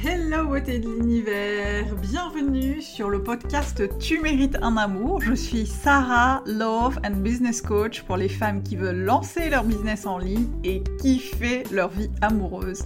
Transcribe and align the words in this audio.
Hello 0.00 0.46
beauté 0.46 0.78
de 0.78 0.88
l'univers, 0.88 1.92
bienvenue 1.96 2.80
sur 2.80 3.10
le 3.10 3.20
podcast 3.20 3.82
Tu 3.98 4.20
mérites 4.20 4.56
un 4.62 4.76
amour. 4.76 5.20
Je 5.20 5.34
suis 5.34 5.66
Sarah, 5.66 6.44
Love 6.46 7.00
and 7.04 7.16
Business 7.16 7.60
Coach 7.60 8.02
pour 8.02 8.16
les 8.16 8.28
femmes 8.28 8.62
qui 8.62 8.76
veulent 8.76 9.02
lancer 9.02 9.50
leur 9.50 9.64
business 9.64 10.06
en 10.06 10.18
ligne 10.18 10.46
et 10.62 10.84
kiffer 11.00 11.64
leur 11.72 11.88
vie 11.88 12.10
amoureuse. 12.20 12.84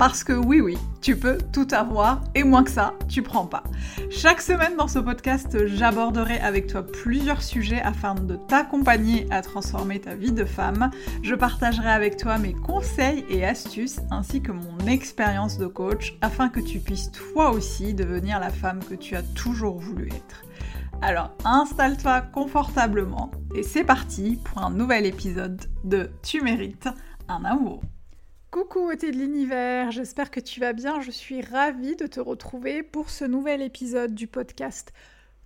Parce 0.00 0.24
que 0.24 0.32
oui, 0.32 0.62
oui, 0.62 0.78
tu 1.02 1.14
peux 1.14 1.36
tout 1.52 1.68
avoir 1.72 2.22
et 2.34 2.42
moins 2.42 2.64
que 2.64 2.70
ça, 2.70 2.94
tu 3.06 3.20
prends 3.20 3.44
pas. 3.44 3.64
Chaque 4.10 4.40
semaine 4.40 4.74
dans 4.78 4.88
ce 4.88 4.98
podcast, 4.98 5.66
j'aborderai 5.66 6.38
avec 6.38 6.68
toi 6.68 6.82
plusieurs 6.82 7.42
sujets 7.42 7.82
afin 7.82 8.14
de 8.14 8.36
t'accompagner 8.36 9.26
à 9.30 9.42
transformer 9.42 10.00
ta 10.00 10.14
vie 10.14 10.32
de 10.32 10.46
femme. 10.46 10.90
Je 11.22 11.34
partagerai 11.34 11.90
avec 11.90 12.16
toi 12.16 12.38
mes 12.38 12.54
conseils 12.54 13.26
et 13.28 13.44
astuces 13.44 14.00
ainsi 14.10 14.40
que 14.40 14.52
mon 14.52 14.78
expérience 14.86 15.58
de 15.58 15.66
coach 15.66 16.16
afin 16.22 16.48
que 16.48 16.60
tu 16.60 16.78
puisses 16.78 17.12
toi 17.12 17.50
aussi 17.50 17.92
devenir 17.92 18.40
la 18.40 18.48
femme 18.48 18.82
que 18.82 18.94
tu 18.94 19.16
as 19.16 19.22
toujours 19.22 19.80
voulu 19.80 20.06
être. 20.06 20.44
Alors 21.02 21.32
installe-toi 21.44 22.22
confortablement 22.22 23.32
et 23.54 23.62
c'est 23.62 23.84
parti 23.84 24.40
pour 24.42 24.62
un 24.62 24.70
nouvel 24.70 25.04
épisode 25.04 25.60
de 25.84 26.08
Tu 26.22 26.40
mérites 26.40 26.88
un 27.28 27.44
amour. 27.44 27.82
Coucou 28.50 28.80
beauté 28.80 29.12
de 29.12 29.16
l'univers, 29.16 29.92
j'espère 29.92 30.32
que 30.32 30.40
tu 30.40 30.58
vas 30.58 30.72
bien. 30.72 31.00
Je 31.00 31.12
suis 31.12 31.40
ravie 31.40 31.94
de 31.94 32.08
te 32.08 32.18
retrouver 32.18 32.82
pour 32.82 33.08
ce 33.08 33.24
nouvel 33.24 33.62
épisode 33.62 34.12
du 34.12 34.26
podcast 34.26 34.92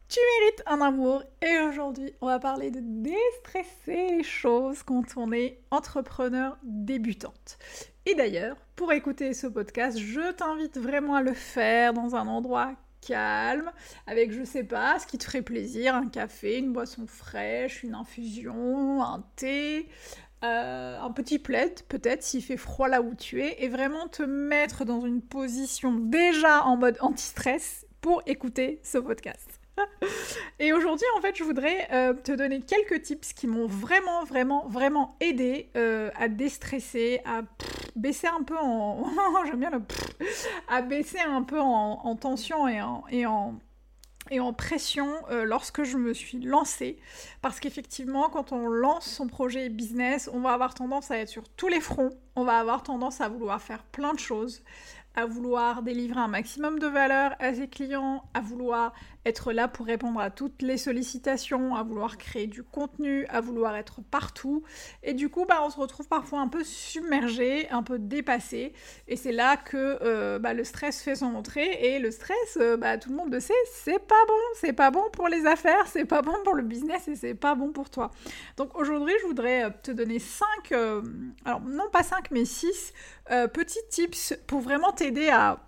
Tu 0.08 0.18
mérites 0.40 0.62
un 0.64 0.80
amour. 0.80 1.22
Et 1.42 1.58
aujourd'hui, 1.68 2.14
on 2.22 2.28
va 2.28 2.38
parler 2.38 2.70
de 2.70 2.80
déstresser 2.80 4.16
les 4.16 4.22
choses 4.22 4.82
quand 4.82 5.18
on 5.18 5.32
est 5.32 5.60
entrepreneur 5.70 6.56
débutante. 6.62 7.58
Et 8.06 8.14
d'ailleurs, 8.14 8.56
pour 8.74 8.90
écouter 8.90 9.34
ce 9.34 9.48
podcast, 9.48 9.98
je 9.98 10.32
t'invite 10.32 10.78
vraiment 10.78 11.16
à 11.16 11.22
le 11.22 11.34
faire 11.34 11.92
dans 11.92 12.16
un 12.16 12.26
endroit 12.26 12.72
calme, 13.06 13.70
avec 14.06 14.32
je 14.32 14.44
sais 14.44 14.64
pas, 14.64 14.98
ce 14.98 15.06
qui 15.06 15.18
te 15.18 15.24
ferait 15.24 15.42
plaisir, 15.42 15.94
un 15.94 16.08
café, 16.08 16.58
une 16.58 16.72
boisson 16.72 17.06
fraîche, 17.06 17.82
une 17.82 17.94
infusion, 17.94 19.02
un 19.02 19.22
thé, 19.36 19.88
euh, 20.42 21.00
un 21.00 21.10
petit 21.10 21.38
plaid 21.38 21.82
peut-être 21.88 22.22
s'il 22.22 22.42
fait 22.42 22.56
froid 22.56 22.88
là 22.88 23.00
où 23.00 23.14
tu 23.14 23.42
es 23.42 23.62
et 23.64 23.68
vraiment 23.68 24.08
te 24.08 24.22
mettre 24.22 24.84
dans 24.84 25.00
une 25.00 25.22
position 25.22 25.94
déjà 25.94 26.64
en 26.64 26.76
mode 26.76 26.98
anti-stress 27.00 27.86
pour 28.00 28.22
écouter 28.26 28.80
ce 28.82 28.98
podcast. 28.98 29.60
et 30.60 30.72
aujourd'hui 30.72 31.06
en 31.16 31.20
fait 31.20 31.34
je 31.36 31.42
voudrais 31.44 31.88
euh, 31.92 32.12
te 32.12 32.32
donner 32.32 32.60
quelques 32.60 33.02
tips 33.02 33.32
qui 33.32 33.46
m'ont 33.46 33.66
vraiment 33.66 34.22
vraiment 34.24 34.68
vraiment 34.68 35.16
aidé 35.20 35.70
euh, 35.76 36.10
à 36.16 36.28
déstresser, 36.28 37.20
à 37.24 37.42
baisser 37.96 38.28
un 38.28 38.42
peu 38.42 38.56
en... 38.56 39.04
j'aime 39.46 39.60
bien 39.60 39.70
le... 39.70 39.80
à 40.68 40.82
baisser 40.82 41.18
un 41.18 41.42
peu 41.42 41.58
en, 41.58 42.16
tension 42.16 42.68
et 42.68 42.80
et 43.10 43.26
en 43.26 43.58
et 44.30 44.40
en 44.40 44.52
pression 44.52 45.08
euh, 45.30 45.44
lorsque 45.44 45.84
je 45.84 45.96
me 45.96 46.14
suis 46.14 46.40
lancée. 46.40 46.98
Parce 47.42 47.60
qu'effectivement, 47.60 48.28
quand 48.28 48.52
on 48.52 48.66
lance 48.66 49.06
son 49.06 49.26
projet 49.26 49.68
business, 49.68 50.30
on 50.32 50.40
va 50.40 50.52
avoir 50.52 50.74
tendance 50.74 51.10
à 51.10 51.18
être 51.18 51.28
sur 51.28 51.48
tous 51.48 51.68
les 51.68 51.80
fronts, 51.80 52.10
on 52.36 52.44
va 52.44 52.58
avoir 52.58 52.82
tendance 52.82 53.20
à 53.20 53.28
vouloir 53.28 53.60
faire 53.60 53.82
plein 53.84 54.14
de 54.14 54.18
choses, 54.18 54.62
à 55.14 55.26
vouloir 55.26 55.82
délivrer 55.82 56.20
un 56.20 56.28
maximum 56.28 56.78
de 56.78 56.86
valeur 56.86 57.34
à 57.38 57.54
ses 57.54 57.68
clients, 57.68 58.24
à 58.34 58.40
vouloir 58.40 58.92
être 59.24 59.52
là 59.52 59.68
pour 59.68 59.86
répondre 59.86 60.20
à 60.20 60.30
toutes 60.30 60.62
les 60.62 60.76
sollicitations, 60.76 61.74
à 61.74 61.82
vouloir 61.82 62.18
créer 62.18 62.46
du 62.46 62.62
contenu, 62.62 63.26
à 63.28 63.40
vouloir 63.40 63.76
être 63.76 64.00
partout. 64.02 64.62
Et 65.02 65.14
du 65.14 65.28
coup, 65.28 65.46
bah, 65.46 65.60
on 65.62 65.70
se 65.70 65.78
retrouve 65.78 66.08
parfois 66.08 66.40
un 66.40 66.48
peu 66.48 66.64
submergé, 66.64 67.68
un 67.70 67.82
peu 67.82 67.98
dépassé. 67.98 68.72
Et 69.08 69.16
c'est 69.16 69.32
là 69.32 69.56
que 69.56 69.98
euh, 70.02 70.38
bah, 70.38 70.52
le 70.52 70.64
stress 70.64 71.02
fait 71.02 71.16
son 71.16 71.34
entrée. 71.34 71.78
Et 71.80 71.98
le 71.98 72.10
stress, 72.10 72.58
euh, 72.58 72.76
bah, 72.76 72.98
tout 72.98 73.10
le 73.10 73.16
monde 73.16 73.32
le 73.32 73.40
sait, 73.40 73.54
c'est 73.72 73.98
pas 73.98 74.14
bon. 74.26 74.34
C'est 74.56 74.72
pas 74.72 74.90
bon 74.90 75.04
pour 75.12 75.28
les 75.28 75.46
affaires, 75.46 75.86
c'est 75.86 76.04
pas 76.04 76.22
bon 76.22 76.34
pour 76.44 76.54
le 76.54 76.62
business 76.62 77.08
et 77.08 77.16
c'est 77.16 77.34
pas 77.34 77.54
bon 77.54 77.72
pour 77.72 77.90
toi. 77.90 78.10
Donc 78.56 78.76
aujourd'hui, 78.78 79.14
je 79.22 79.26
voudrais 79.26 79.64
euh, 79.64 79.70
te 79.82 79.90
donner 79.90 80.18
5, 80.18 80.46
alors 81.44 81.60
non 81.60 81.88
pas 81.90 82.02
5, 82.02 82.30
mais 82.30 82.44
6 82.44 82.92
petits 83.52 83.78
tips 83.90 84.34
pour 84.46 84.60
vraiment 84.60 84.92
t'aider 84.92 85.28
à 85.28 85.58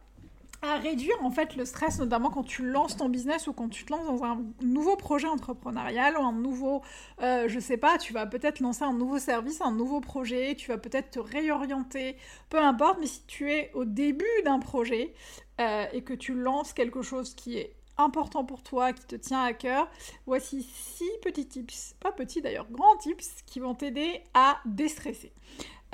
à 0.62 0.78
réduire 0.78 1.17
en 1.22 1.31
fait 1.31 1.56
le 1.56 1.65
stress, 1.65 1.99
notamment 1.99 2.31
quand 2.31 2.43
tu 2.43 2.65
lances 2.65 2.97
ton 2.97 3.09
business 3.09 3.47
ou 3.47 3.53
quand 3.53 3.69
tu 3.69 3.84
te 3.84 3.93
lances 3.93 4.06
dans 4.06 4.25
un 4.25 4.44
nouveau 4.62 4.97
projet 4.97 5.27
entrepreneurial 5.27 6.17
ou 6.17 6.22
un 6.22 6.33
nouveau, 6.33 6.83
euh, 7.22 7.49
je 7.49 7.61
sais 7.61 7.77
pas, 7.77 7.99
tu 7.99 8.12
vas 8.12 8.27
peut-être 8.27 8.61
lancer 8.61 8.84
un 8.84 8.93
nouveau 8.93 9.19
service, 9.19 9.61
un 9.61 9.72
nouveau 9.72 10.00
projet, 10.00 10.55
tu 10.56 10.69
vas 10.69 10.78
peut-être 10.78 11.11
te 11.11 11.19
réorienter, 11.19 12.16
peu 12.49 12.59
importe, 12.59 12.99
mais 13.00 13.06
si 13.06 13.22
tu 13.27 13.50
es 13.53 13.71
au 13.75 13.84
début 13.84 14.25
d'un 14.45 14.59
projet 14.59 15.15
euh, 15.61 15.87
et 15.93 16.03
que 16.03 16.15
tu 16.15 16.34
lances 16.34 16.72
quelque 16.72 17.03
chose 17.03 17.34
qui 17.34 17.59
est 17.59 17.77
important 17.99 18.45
pour 18.45 18.62
toi, 18.62 18.93
qui 18.93 19.05
te 19.06 19.16
tient 19.16 19.43
à 19.43 19.53
cœur, 19.53 19.89
voici 20.27 20.62
six 20.62 21.11
petits 21.22 21.47
tips, 21.47 21.95
pas 22.00 22.12
petits 22.12 22.43
d'ailleurs, 22.43 22.66
grands 22.71 22.97
tips 22.97 23.43
qui 23.47 23.61
vont 23.61 23.75
t'aider 23.75 24.22
à 24.34 24.59
déstresser. 24.66 25.33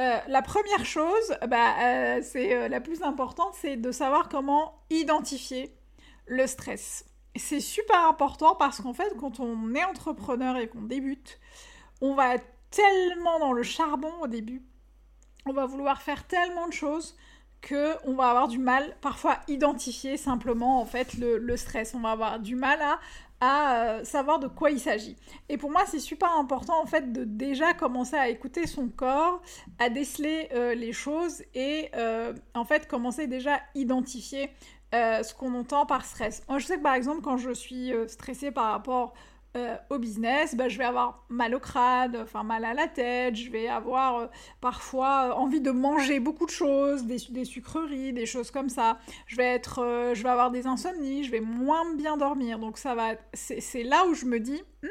Euh, 0.01 0.19
la 0.27 0.43
première 0.43 0.85
chose, 0.85 1.37
bah, 1.49 1.75
euh, 1.81 2.21
c'est 2.23 2.55
euh, 2.55 2.69
la 2.69 2.81
plus 2.81 3.03
importante, 3.03 3.55
c'est 3.55 3.77
de 3.77 3.93
savoir 3.93 4.29
comment 4.29 4.83
identifier 4.91 5.77
le 6.27 6.47
stress. 6.47 7.05
C'est 7.37 7.61
super 7.61 8.07
important 8.07 8.55
parce 8.55 8.81
qu'en 8.81 8.95
fait, 8.95 9.15
quand 9.19 9.41
on 9.41 9.75
est 9.75 9.85
entrepreneur 9.85 10.57
et 10.57 10.69
qu'on 10.69 10.83
débute, 10.83 11.39
on 12.01 12.15
va 12.15 12.39
tellement 12.71 13.39
dans 13.39 13.53
le 13.53 13.63
charbon 13.63 14.13
au 14.23 14.27
début, 14.27 14.63
on 15.47 15.53
va 15.53 15.67
vouloir 15.67 16.01
faire 16.01 16.27
tellement 16.27 16.69
de 16.69 16.73
choses 16.73 17.17
que 17.63 17.95
on 18.05 18.15
va 18.15 18.29
avoir 18.29 18.49
du 18.49 18.59
mal 18.59 18.95
parfois 19.01 19.33
à 19.33 19.41
identifier 19.49 20.17
simplement 20.17 20.81
en 20.81 20.85
fait 20.85 21.15
le, 21.15 21.57
stress. 21.57 21.95
On 21.95 22.01
va 22.01 22.11
avoir 22.11 22.39
du 22.41 22.57
mal 22.57 22.83
à 22.83 22.99
à 23.45 23.75
euh, 23.75 24.05
savoir 24.05 24.39
de 24.39 24.47
quoi 24.47 24.71
il 24.71 24.79
s'agit. 24.79 25.17
Et 25.49 25.59
pour 25.59 25.69
moi, 25.69 25.83
c'est 25.85 25.99
super 25.99 26.31
important 26.39 26.81
en 26.81 26.87
fait 26.87 27.13
de 27.13 27.25
déjà 27.25 27.75
commencer 27.75 28.15
à 28.15 28.29
écouter 28.29 28.69
son 28.69 28.87
corps, 28.89 29.43
à 29.81 29.89
déceler 29.89 30.49
euh, 30.53 30.77
les 30.77 30.93
choses 30.93 31.43
et 31.53 31.91
euh, 31.97 32.35
en 32.55 32.65
fait 32.65 32.87
commencer 32.87 33.27
déjà 33.27 33.57
à 33.57 33.61
identifier 33.75 34.51
ce 34.93 35.35
qu'on 35.35 35.55
entend 35.55 35.87
par 35.87 36.05
stress. 36.05 36.43
Je 36.59 36.67
sais 36.67 36.77
que 36.77 36.83
par 36.83 36.95
exemple, 36.95 37.23
quand 37.23 37.39
je 37.39 37.51
suis 37.51 37.93
stressée 38.09 38.51
par 38.51 38.73
rapport 38.73 39.15
euh, 39.55 39.77
au 39.91 39.99
business, 39.99 40.55
bah, 40.55 40.71
je 40.71 40.79
vais 40.79 40.85
avoir 40.85 41.27
mal 41.29 41.55
au 41.55 41.61
crâne, 41.61 42.17
enfin 42.17 42.43
mal 42.43 42.65
à 42.65 42.73
la 42.73 42.89
tête, 42.89 43.37
je 43.37 43.51
vais 43.51 43.69
avoir 43.69 44.19
euh, 44.19 44.27
parfois 44.63 45.29
euh, 45.29 45.33
envie 45.33 45.61
de 45.61 45.71
manger 45.71 46.21
beaucoup 46.21 46.47
de 46.47 46.51
choses, 46.51 47.05
des, 47.05 47.45
sucreries, 47.45 48.15
des 48.15 48.25
choses 48.25 48.51
comme 48.51 48.71
ça. 48.71 48.99
Je 49.27 49.37
vais 49.37 49.45
être, 49.45 50.13
je 50.15 50.23
vais 50.23 50.31
avoir 50.31 50.53
des 50.53 50.67
insomnies, 50.67 51.25
je 51.25 51.31
vais 51.31 51.41
moins 51.41 51.95
bien 51.97 52.17
dormir. 52.17 52.59
Donc 52.59 52.79
ça 52.79 52.95
va, 52.95 53.11
c'est 53.35 53.83
là 53.83 54.07
où 54.07 54.15
je 54.15 54.25
me 54.25 54.41
dis, 54.41 54.63
hmm, 54.83 54.87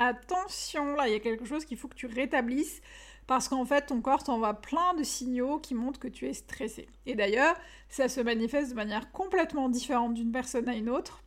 attention, 0.00 0.96
là 0.96 1.06
il 1.06 1.12
y 1.12 1.16
a 1.16 1.20
quelque 1.20 1.44
chose 1.44 1.64
qu'il 1.64 1.76
faut 1.76 1.86
que 1.86 1.94
tu 1.94 2.06
rétablisses 2.06 2.80
parce 3.28 3.48
qu'en 3.48 3.64
fait 3.64 3.86
ton 3.86 4.00
corps 4.00 4.24
t'envoie 4.24 4.54
plein 4.54 4.94
de 4.94 5.04
signaux 5.04 5.60
qui 5.60 5.76
montrent 5.76 6.00
que 6.00 6.08
tu 6.08 6.26
es 6.26 6.32
stressé. 6.32 6.88
Et 7.06 7.14
d'ailleurs, 7.14 7.54
ça 7.88 8.08
se 8.08 8.20
manifeste 8.20 8.70
de 8.70 8.74
manière 8.74 9.12
complètement 9.12 9.68
différente 9.68 10.14
d'une 10.14 10.32
personne 10.32 10.68
à 10.68 10.74
une 10.74 10.90
autre. 10.90 11.22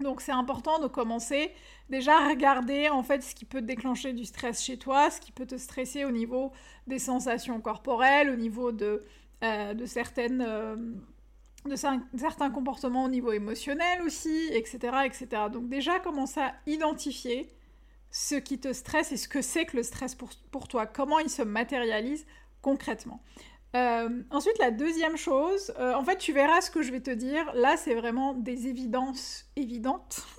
Donc 0.00 0.20
c'est 0.20 0.32
important 0.32 0.78
de 0.78 0.86
commencer 0.86 1.52
déjà 1.88 2.18
à 2.18 2.28
regarder 2.28 2.88
en 2.88 3.02
fait 3.02 3.22
ce 3.22 3.34
qui 3.34 3.44
peut 3.44 3.62
déclencher 3.62 4.12
du 4.12 4.24
stress 4.24 4.62
chez 4.62 4.78
toi, 4.78 5.10
ce 5.10 5.20
qui 5.20 5.32
peut 5.32 5.46
te 5.46 5.56
stresser 5.56 6.04
au 6.04 6.10
niveau 6.10 6.52
des 6.86 6.98
sensations 6.98 7.60
corporelles, 7.60 8.30
au 8.30 8.36
niveau 8.36 8.72
de, 8.72 9.02
euh, 9.44 9.74
de 9.74 9.86
certaines... 9.86 10.44
Euh, 10.46 10.76
de 11.66 11.74
certains 11.74 12.50
comportements 12.50 13.06
au 13.06 13.08
niveau 13.08 13.32
émotionnel 13.32 14.00
aussi, 14.02 14.48
etc., 14.52 14.98
etc. 15.04 15.26
Donc 15.52 15.68
déjà 15.68 15.98
commencer 15.98 16.38
à 16.38 16.54
identifier 16.66 17.48
ce 18.12 18.36
qui 18.36 18.60
te 18.60 18.72
stresse 18.72 19.10
et 19.10 19.16
ce 19.16 19.26
que 19.26 19.42
c'est 19.42 19.66
que 19.66 19.76
le 19.76 19.82
stress 19.82 20.14
pour, 20.14 20.30
pour 20.52 20.68
toi, 20.68 20.86
comment 20.86 21.18
il 21.18 21.28
se 21.28 21.42
matérialise 21.42 22.24
concrètement. 22.62 23.20
Euh, 23.74 24.22
ensuite, 24.30 24.58
la 24.58 24.70
deuxième 24.70 25.16
chose, 25.16 25.72
euh, 25.78 25.94
en 25.94 26.04
fait, 26.04 26.16
tu 26.16 26.32
verras 26.32 26.60
ce 26.60 26.70
que 26.70 26.82
je 26.82 26.92
vais 26.92 27.00
te 27.00 27.10
dire. 27.10 27.52
Là, 27.54 27.76
c'est 27.76 27.94
vraiment 27.94 28.32
des 28.34 28.68
évidences 28.68 29.46
évidentes. 29.56 30.22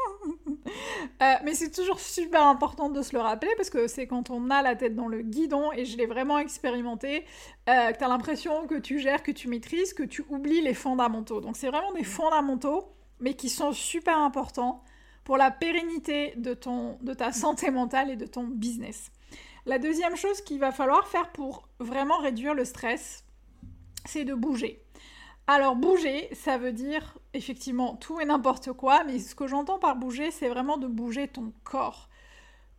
Euh, 1.23 1.33
mais 1.45 1.53
c'est 1.53 1.71
toujours 1.71 1.99
super 1.99 2.45
important 2.45 2.89
de 2.89 3.01
se 3.01 3.15
le 3.15 3.21
rappeler 3.21 3.49
parce 3.55 3.69
que 3.69 3.87
c'est 3.87 4.05
quand 4.05 4.29
on 4.29 4.49
a 4.49 4.61
la 4.61 4.75
tête 4.75 4.95
dans 4.95 5.07
le 5.07 5.21
guidon, 5.21 5.71
et 5.71 5.85
je 5.85 5.97
l'ai 5.97 6.05
vraiment 6.05 6.37
expérimenté, 6.37 7.23
que 7.65 7.97
tu 7.97 8.03
as 8.03 8.07
l'impression 8.07 8.67
que 8.67 8.75
tu 8.75 8.99
gères, 8.99 9.23
que 9.23 9.31
tu 9.31 9.47
maîtrises, 9.47 9.93
que 9.93 10.03
tu 10.03 10.25
oublies 10.29 10.61
les 10.61 10.73
fondamentaux. 10.73 11.39
Donc, 11.39 11.55
c'est 11.55 11.69
vraiment 11.69 11.93
des 11.93 12.03
fondamentaux, 12.03 12.89
mais 13.19 13.33
qui 13.33 13.49
sont 13.49 13.71
super 13.71 14.17
importants 14.17 14.83
pour 15.23 15.37
la 15.37 15.49
pérennité 15.49 16.33
de, 16.35 16.53
ton, 16.53 16.97
de 17.01 17.13
ta 17.13 17.31
santé 17.31 17.71
mentale 17.71 18.11
et 18.11 18.17
de 18.17 18.25
ton 18.25 18.43
business. 18.43 19.09
La 19.67 19.79
deuxième 19.79 20.15
chose 20.15 20.39
qu'il 20.39 20.61
va 20.61 20.71
falloir 20.71 21.09
faire 21.09 21.29
pour 21.33 21.67
vraiment 21.79 22.19
réduire 22.19 22.53
le 22.53 22.63
stress, 22.63 23.25
c'est 24.05 24.23
de 24.23 24.33
bouger. 24.33 24.81
Alors 25.45 25.75
bouger, 25.75 26.29
ça 26.31 26.57
veut 26.57 26.71
dire 26.71 27.17
effectivement 27.33 27.97
tout 27.97 28.21
et 28.21 28.25
n'importe 28.25 28.71
quoi, 28.71 29.03
mais 29.03 29.19
ce 29.19 29.35
que 29.35 29.45
j'entends 29.45 29.77
par 29.77 29.97
bouger, 29.97 30.31
c'est 30.31 30.47
vraiment 30.47 30.77
de 30.77 30.87
bouger 30.87 31.27
ton 31.27 31.51
corps. 31.65 32.07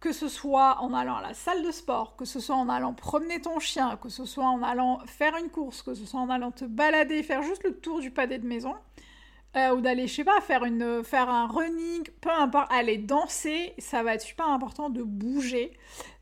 que 0.00 0.12
ce 0.12 0.29
soit 0.29 0.79
en 0.81 0.94
allant 0.94 1.17
à 1.17 1.23
la 1.23 1.35
salle 1.35 1.62
de 1.62 1.73
sport, 1.73 2.17
que 2.17 2.25
ce 2.25 2.40
soit 2.40 2.56
en 2.56 2.70
allant 2.70 2.94
promener 2.94 3.40
ton 3.43 3.58
chien, 3.58 3.99
que 4.00 4.08
ce 4.08 4.25
soit 4.25 4.46
en 4.46 4.62
allant 4.62 5.00
faire 5.06 5.37
une 5.37 5.50
course, 5.50 5.82
que 5.82 5.93
ce 5.93 6.06
soit 6.06 6.20
en 6.20 6.31
allant 6.31 6.52
te 6.52 6.64
balader, 6.64 7.23
faire 7.23 7.43
juste 7.43 7.64
le 7.64 7.75
tour 7.79 8.00
du 8.00 8.11
pâté 8.11 8.38
de 8.38 8.46
maison, 8.46 8.75
euh, 9.56 9.75
ou 9.75 9.81
d'aller, 9.81 10.06
je 10.06 10.14
sais 10.14 10.25
pas, 10.25 10.40
faire, 10.40 10.62
faire 11.05 11.29
un 11.29 11.49
running, 11.49 12.05
peu 12.20 12.31
importe, 12.31 12.73
aller 12.73 12.96
danser, 12.96 13.75
ça 13.79 14.02
va 14.02 14.14
être 14.14 14.23
super 14.23 14.49
important 14.49 14.88
de 14.88 15.02
bouger. 15.02 15.76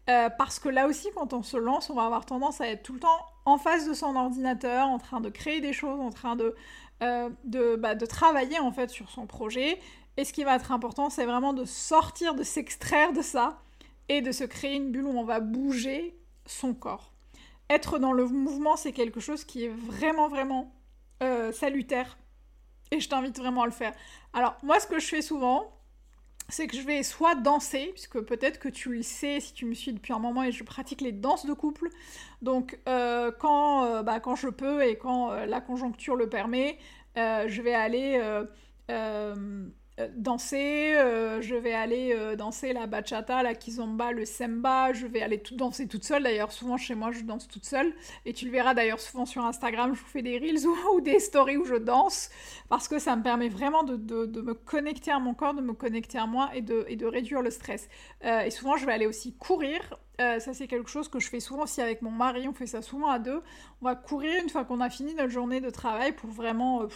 Euh, 0.09 0.31
parce 0.31 0.59
que 0.59 0.69
là 0.69 0.87
aussi, 0.87 1.09
quand 1.15 1.33
on 1.33 1.43
se 1.43 1.57
lance, 1.57 1.91
on 1.91 1.95
va 1.95 2.05
avoir 2.05 2.27
tendance 2.27 2.61
à 2.61 2.69
être 2.69 2.83
tout 2.83 2.93
le 2.93 3.01
temps 3.01 3.27
en 3.45 3.59
face 3.59 3.89
de 3.89 3.95
son 3.95 4.15
ordinateur, 4.15 4.87
en 4.87 4.99
train 4.99 5.21
de 5.21 5.29
créer 5.29 5.61
des 5.61 5.73
choses, 5.73 6.01
en 6.01 6.11
train 6.11 6.37
de, 6.37 6.55
euh, 7.03 7.29
bah, 7.77 7.95
de 7.95 8.07
travailler 8.07 8.59
en 8.61 8.71
fait 8.71 8.91
sur 8.91 9.11
son 9.11 9.27
projet. 9.27 9.81
Et 10.17 10.25
ce 10.25 10.33
qui 10.33 10.45
va 10.45 10.57
être 10.57 10.71
important, 10.71 11.11
c'est 11.11 11.27
vraiment 11.27 11.53
de 11.53 11.65
sortir, 11.65 12.35
de 12.35 12.43
s'extraire 12.43 13.13
de 13.13 13.23
ça 13.23 13.61
et 14.09 14.23
de 14.23 14.31
se 14.33 14.45
créer 14.45 14.77
une 14.77 14.93
bulle 14.93 15.07
où 15.07 15.19
on 15.19 15.25
va 15.25 15.41
bouger 15.41 16.17
son 16.47 16.73
corps. 16.73 17.13
Être 17.69 17.99
dans 17.99 18.13
le 18.13 18.27
mouvement, 18.27 18.77
c'est 18.77 18.93
quelque 18.93 19.19
chose 19.19 19.45
qui 19.45 19.65
est 19.65 19.75
vraiment, 19.75 20.29
vraiment 20.29 20.73
salutaire 21.53 22.17
et 22.91 23.01
je 23.01 23.09
t'invite 23.09 23.39
vraiment 23.39 23.63
à 23.63 23.67
le 23.67 23.73
faire. 23.73 23.93
Alors, 24.33 24.57
moi, 24.63 24.79
ce 24.81 24.87
que 24.87 24.99
je 24.99 25.07
fais 25.07 25.23
souvent, 25.23 25.76
c'est 26.49 26.67
que 26.67 26.77
je 26.77 26.83
vais 26.83 27.03
soit 27.03 27.35
danser, 27.35 27.91
puisque 27.93 28.21
peut-être 28.21 28.59
que 28.59 28.69
tu 28.69 28.91
le 28.93 29.03
sais 29.03 29.41
si 29.41 29.53
tu 29.53 29.67
me 29.67 29.75
suis 29.75 29.93
depuis 29.93 30.13
un 30.13 30.19
moment 30.19 30.43
et 30.43 30.53
je 30.53 30.63
pratique 30.65 31.01
les 31.01 31.13
danses 31.13 31.47
de 31.47 31.53
couple. 31.53 31.89
Donc, 32.43 32.79
euh, 32.89 33.33
quand, 33.39 33.85
euh, 33.85 34.03
bah, 34.03 34.21
quand 34.21 34.37
je 34.37 34.49
peux 34.49 34.85
et 34.85 34.97
quand 34.97 35.33
euh, 35.33 35.47
la 35.47 35.61
conjoncture 35.61 36.17
le 36.17 36.29
permet, 36.29 36.79
je 37.17 37.63
vais 37.63 37.75
aller 37.75 38.21
danser, 40.15 40.95
euh, 40.95 41.41
je 41.41 41.55
vais 41.55 41.73
aller 41.73 42.13
euh, 42.15 42.37
danser 42.37 42.75
la 42.75 42.87
bachata, 42.87 43.43
la 43.43 43.55
kizomba, 43.55 44.13
le 44.13 44.27
semba, 44.27 44.93
je 44.93 45.07
vais 45.07 45.23
aller 45.23 45.43
danser 45.53 45.89
toute 45.89 46.05
seule 46.05 46.23
d'ailleurs, 46.23 46.53
souvent 46.53 46.77
chez 46.77 46.95
moi 46.95 47.13
je 47.13 47.23
danse 47.23 47.49
toute 47.49 47.65
seule, 47.65 47.95
et 48.27 48.35
tu 48.35 48.45
le 48.45 48.51
verras 48.51 48.75
d'ailleurs 48.75 49.01
souvent 49.01 49.25
sur 49.25 49.45
Instagram, 49.45 49.95
je 49.95 50.01
vous 50.01 50.07
fais 50.07 50.21
des 50.21 50.39
reels 50.39 50.67
ou, 50.95 51.01
des 51.01 51.19
stories 51.19 51.57
où 51.57 51.65
je 51.65 51.77
danse, 51.77 52.29
parce 52.69 52.89
que 52.89 52.99
ça 52.99 53.17
me 53.17 53.23
permet 53.23 53.49
vraiment 53.49 53.85
de, 53.85 53.97
me 53.97 54.53
connecter 54.53 55.11
à 55.11 55.19
mon 55.19 55.33
corps, 55.33 55.55
de 55.55 55.63
me 55.63 55.73
connecter 55.73 56.19
à 56.19 56.27
moi 56.27 56.51
et 56.55 56.61
de, 56.61 56.85
et 56.89 56.97
de 56.97 57.07
réduire 57.07 57.41
le 57.41 57.51
stress. 57.51 57.89
et 58.23 58.51
souvent 58.51 58.77
je 58.77 58.85
vais 58.85 58.93
aller 58.93 59.07
aussi 59.07 59.35
courir, 59.35 59.81
ça, 60.19 60.55
c'est 60.55 60.67
quelque 60.67 60.89
chose 60.89 61.09
que 61.09 61.21
je 61.21 61.29
fais 61.29 61.41
souvent 61.41 61.65
aussi 61.65 61.83
avec 61.83 62.01
mon 62.01 62.11
mari. 62.11 62.49
On 62.49 62.55
fait 62.55 62.67
ça 62.67 62.81
souvent 62.81 63.11
à 63.11 63.19
deux. 63.19 63.43
On 63.83 63.85
va 63.85 63.95
courir 63.95 64.43
une 64.43 64.49
fois 64.49 64.65
qu'on 64.65 64.81
a 64.81 64.89
fini 64.89 65.15
notre 65.15 65.29
journée 65.29 65.61
de 65.61 65.69
travail 65.69 66.13
pour 66.13 66.31
vraiment 66.31 66.87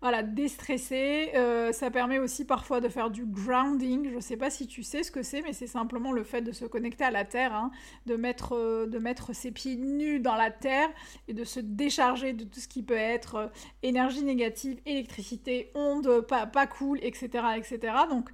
voilà, 0.00 0.22
déstresser. 0.22 1.30
Euh, 1.34 1.72
ça 1.72 1.90
permet 1.90 2.18
aussi 2.18 2.46
parfois 2.46 2.80
de 2.80 2.88
faire 2.88 3.10
du 3.10 3.26
grounding. 3.26 4.08
Je 4.08 4.16
ne 4.16 4.20
sais 4.20 4.36
pas 4.36 4.48
si 4.48 4.66
tu 4.66 4.82
sais 4.82 5.02
ce 5.02 5.10
que 5.10 5.22
c'est, 5.22 5.42
mais 5.42 5.52
c'est 5.52 5.66
simplement 5.66 6.12
le 6.12 6.24
fait 6.24 6.40
de 6.40 6.52
se 6.52 6.64
connecter 6.64 7.04
à 7.04 7.10
la 7.10 7.24
terre, 7.24 7.52
hein, 7.52 7.70
de, 8.06 8.16
mettre, 8.16 8.56
euh, 8.56 8.86
de 8.86 8.98
mettre 8.98 9.34
ses 9.34 9.50
pieds 9.50 9.76
nus 9.76 10.20
dans 10.20 10.36
la 10.36 10.50
terre 10.50 10.88
et 11.28 11.34
de 11.34 11.44
se 11.44 11.60
décharger 11.60 12.32
de 12.32 12.44
tout 12.44 12.60
ce 12.60 12.68
qui 12.68 12.82
peut 12.82 12.94
être 12.94 13.34
euh, 13.34 13.46
énergie 13.82 14.22
négative, 14.22 14.80
électricité, 14.86 15.70
ondes 15.74 16.22
pas, 16.26 16.46
pas 16.46 16.66
cool, 16.66 16.98
etc., 17.02 17.28
etc. 17.56 17.94
Donc, 18.08 18.30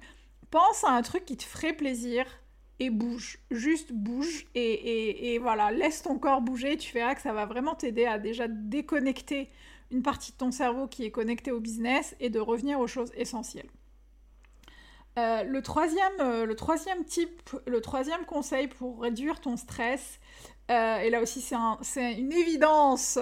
pense 0.49 0.85
à 0.85 0.91
un 0.91 1.01
truc 1.01 1.25
qui 1.25 1.35
te 1.35 1.43
ferait 1.43 1.73
plaisir 1.73 2.25
et 2.79 2.89
bouge, 2.89 3.39
juste 3.51 3.91
bouge 3.91 4.45
et, 4.55 5.33
et, 5.33 5.39
voilà, 5.39 5.71
laisse 5.71 6.03
ton 6.03 6.17
corps 6.19 6.41
bouger, 6.41 6.77
tu 6.77 6.93
verras 6.93 7.15
que 7.15 7.21
ça 7.21 7.33
va 7.33 7.45
vraiment 7.45 7.75
t'aider 7.75 8.05
à 8.05 8.19
déjà 8.19 8.47
déconnecter 8.47 9.49
une 9.91 10.03
partie 10.03 10.31
de 10.31 10.37
ton 10.37 10.51
cerveau 10.51 10.87
qui 10.87 11.05
est 11.05 11.11
connectée 11.11 11.51
au 11.51 11.59
business 11.59 12.15
et 12.19 12.29
de 12.29 12.39
revenir 12.39 12.79
aux 12.79 12.87
choses 12.87 13.11
essentielles. 13.15 13.69
Euh, 15.17 15.43
le, 15.43 15.61
troisième, 15.63 16.19
euh, 16.19 16.45
le 16.45 16.55
troisième 16.55 17.03
type, 17.03 17.49
le 17.65 17.81
troisième 17.81 18.23
conseil 18.25 18.67
pour 18.67 19.01
réduire 19.01 19.41
ton 19.41 19.57
stress, 19.57 20.19
euh, 20.69 20.99
et 20.99 21.09
là 21.09 21.21
aussi 21.21 21.41
c'est 21.81 22.13
une 22.13 22.33
évidence 22.33 23.17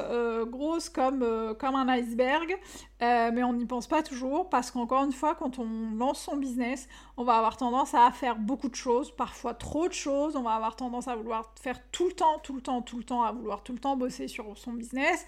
grosse 0.47 0.89
comme, 0.89 1.55
comme 1.59 1.75
un 1.75 1.87
iceberg, 1.87 2.57
mais 2.99 3.43
on 3.43 3.53
n'y 3.53 3.65
pense 3.65 3.87
pas 3.87 4.01
toujours 4.03 4.49
parce 4.49 4.71
qu'encore 4.71 5.03
une 5.03 5.13
fois, 5.13 5.35
quand 5.35 5.59
on 5.59 5.91
lance 5.95 6.19
son 6.19 6.35
business, 6.35 6.89
on 7.17 7.23
va 7.23 7.37
avoir 7.37 7.55
tendance 7.55 7.93
à 7.93 8.11
faire 8.11 8.35
beaucoup 8.35 8.67
de 8.67 8.75
choses, 8.75 9.15
parfois 9.15 9.53
trop 9.53 9.87
de 9.87 9.93
choses, 9.93 10.35
on 10.35 10.41
va 10.41 10.51
avoir 10.51 10.75
tendance 10.75 11.07
à 11.07 11.15
vouloir 11.15 11.53
faire 11.61 11.79
tout 11.91 12.07
le 12.07 12.13
temps, 12.13 12.39
tout 12.39 12.55
le 12.55 12.61
temps, 12.61 12.81
tout 12.81 12.97
le 12.97 13.03
temps, 13.03 13.23
à 13.23 13.31
vouloir 13.31 13.63
tout 13.63 13.73
le 13.73 13.79
temps 13.79 13.95
bosser 13.95 14.27
sur 14.27 14.57
son 14.57 14.73
business, 14.73 15.25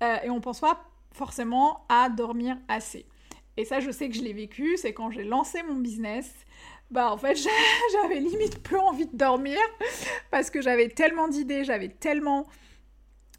et 0.00 0.30
on 0.30 0.40
pense 0.40 0.60
pas 0.60 0.80
forcément 1.12 1.84
à 1.88 2.08
dormir 2.08 2.56
assez. 2.66 3.06
Et 3.58 3.64
ça, 3.64 3.80
je 3.80 3.90
sais 3.90 4.08
que 4.08 4.14
je 4.14 4.22
l'ai 4.22 4.32
vécu, 4.32 4.76
c'est 4.76 4.92
quand 4.92 5.10
j'ai 5.10 5.24
lancé 5.24 5.64
mon 5.64 5.74
business. 5.74 6.32
Bah 6.92 7.10
en 7.12 7.18
fait, 7.18 7.36
j'avais 7.92 8.20
limite 8.20 8.62
plus 8.62 8.78
envie 8.78 9.06
de 9.06 9.16
dormir 9.16 9.58
parce 10.30 10.48
que 10.48 10.62
j'avais 10.62 10.88
tellement 10.88 11.26
d'idées, 11.26 11.64
j'avais 11.64 11.88
tellement... 11.88 12.46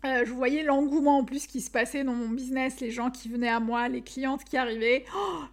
Euh, 0.06 0.24
je 0.26 0.32
voyais 0.32 0.64
l'engouement 0.64 1.20
en 1.20 1.24
plus 1.26 1.46
qui 1.48 1.60
se 1.62 1.72
passait 1.72 2.04
dans 2.04 2.14
mon 2.14 2.30
business, 2.30 2.80
les 2.80 2.92
gens 2.92 3.10
qui 3.10 3.28
venaient 3.28 3.50
à 3.50 3.60
moi, 3.60 3.88
les 3.90 4.02
clientes 4.02 4.44
qui 4.44 4.58
arrivaient. 4.58 5.06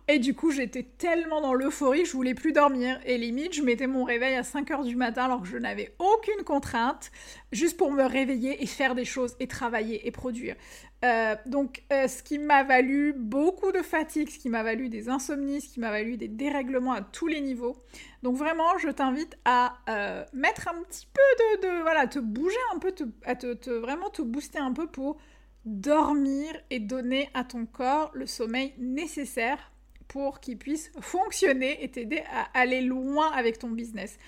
et 0.08 0.18
du 0.18 0.34
coup, 0.34 0.50
j'étais 0.50 0.82
tellement 0.84 1.40
dans 1.40 1.54
l'euphorie, 1.54 2.04
je 2.04 2.12
voulais 2.12 2.34
plus 2.34 2.52
dormir. 2.52 3.00
Et 3.06 3.18
limite, 3.18 3.54
je 3.54 3.62
mettais 3.62 3.86
mon 3.86 4.02
réveil 4.02 4.34
à 4.34 4.42
5h 4.42 4.84
du 4.84 4.96
matin 4.96 5.24
alors 5.26 5.42
que 5.42 5.48
je 5.48 5.58
n'avais 5.58 5.94
aucune 6.00 6.44
contrainte, 6.44 7.12
juste 7.52 7.76
pour 7.76 7.92
me 7.92 8.04
réveiller 8.04 8.62
et 8.62 8.66
faire 8.66 8.94
des 8.94 9.04
choses 9.04 9.36
et 9.40 9.46
travailler 9.46 10.06
et 10.06 10.10
produire. 10.10 10.56
Euh, 11.04 11.36
donc, 11.46 11.84
euh, 11.92 12.08
ce 12.08 12.22
qui 12.22 12.38
m'a 12.38 12.64
valu 12.64 13.14
beaucoup 13.16 13.70
de 13.70 13.82
fatigue, 13.82 14.28
ce 14.30 14.38
qui 14.38 14.48
m'a 14.48 14.62
valu 14.62 14.88
des 14.88 15.08
insomnies, 15.08 15.60
ce 15.60 15.68
qui 15.68 15.80
m'a 15.80 15.90
valu 15.90 16.16
des 16.16 16.28
dérèglements 16.28 16.92
à 16.92 17.02
tous 17.02 17.26
les 17.26 17.40
niveaux. 17.40 17.76
Donc, 18.22 18.36
vraiment, 18.36 18.78
je 18.78 18.88
t'invite 18.88 19.36
à 19.44 19.78
euh, 19.88 20.24
mettre 20.32 20.68
un 20.68 20.82
petit 20.82 21.06
peu 21.12 21.62
de, 21.62 21.82
Voilà, 21.82 22.06
te 22.06 22.18
bouger 22.18 22.56
un 22.74 22.78
peu, 22.78 22.94
à 23.24 23.36
te, 23.36 23.70
vraiment 23.70 24.10
te 24.10 24.22
booster 24.22 24.58
un 24.58 24.72
peu 24.72 24.86
pour 24.86 25.18
dormir 25.64 26.52
et 26.70 26.80
donner 26.80 27.28
à 27.34 27.44
ton 27.44 27.66
corps 27.66 28.10
le 28.14 28.26
sommeil 28.26 28.72
nécessaire 28.78 29.72
pour 30.08 30.40
qu'il 30.40 30.56
puisse 30.56 30.92
fonctionner 31.00 31.82
et 31.82 31.90
t'aider 31.90 32.22
à 32.32 32.48
aller 32.58 32.80
loin 32.80 33.30
avec 33.32 33.58
ton 33.58 33.70
business. 33.70 34.18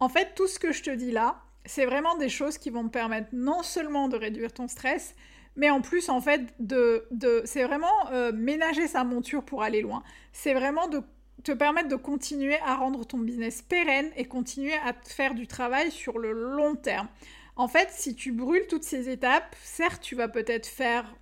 En 0.00 0.08
fait, 0.08 0.34
tout 0.34 0.46
ce 0.46 0.58
que 0.58 0.72
je 0.72 0.82
te 0.82 0.90
dis 0.90 1.10
là, 1.10 1.42
c'est 1.64 1.86
vraiment 1.86 2.16
des 2.16 2.28
choses 2.28 2.58
qui 2.58 2.70
vont 2.70 2.84
te 2.84 2.92
permettre 2.92 3.28
non 3.32 3.62
seulement 3.62 4.08
de 4.08 4.16
réduire 4.16 4.52
ton 4.52 4.68
stress, 4.68 5.14
mais 5.56 5.70
en 5.70 5.80
plus, 5.80 6.08
en 6.08 6.20
fait, 6.20 6.42
de, 6.58 7.06
c'est 7.44 7.64
vraiment 7.64 8.10
euh, 8.10 8.32
ménager 8.32 8.88
sa 8.88 9.04
monture 9.04 9.44
pour 9.44 9.62
aller 9.62 9.82
loin. 9.82 10.02
C'est 10.32 10.54
vraiment 10.54 10.88
de 10.88 11.02
te 11.44 11.52
permettre 11.52 11.88
de 11.88 11.96
continuer 11.96 12.58
à 12.64 12.76
rendre 12.76 13.04
ton 13.04 13.18
business 13.18 13.62
pérenne 13.62 14.10
et 14.16 14.24
continuer 14.24 14.74
à 14.84 14.94
faire 15.04 15.34
du 15.34 15.46
travail 15.46 15.90
sur 15.90 16.18
le 16.18 16.32
long 16.32 16.74
terme. 16.74 17.08
En 17.56 17.68
fait, 17.68 17.88
si 17.90 18.14
tu 18.14 18.32
brûles 18.32 18.66
toutes 18.68 18.84
ces 18.84 19.10
étapes, 19.10 19.54
certes, 19.62 20.00
tu 20.00 20.14
vas 20.14 20.28
peut-être 20.28 20.66
faire 20.66 21.14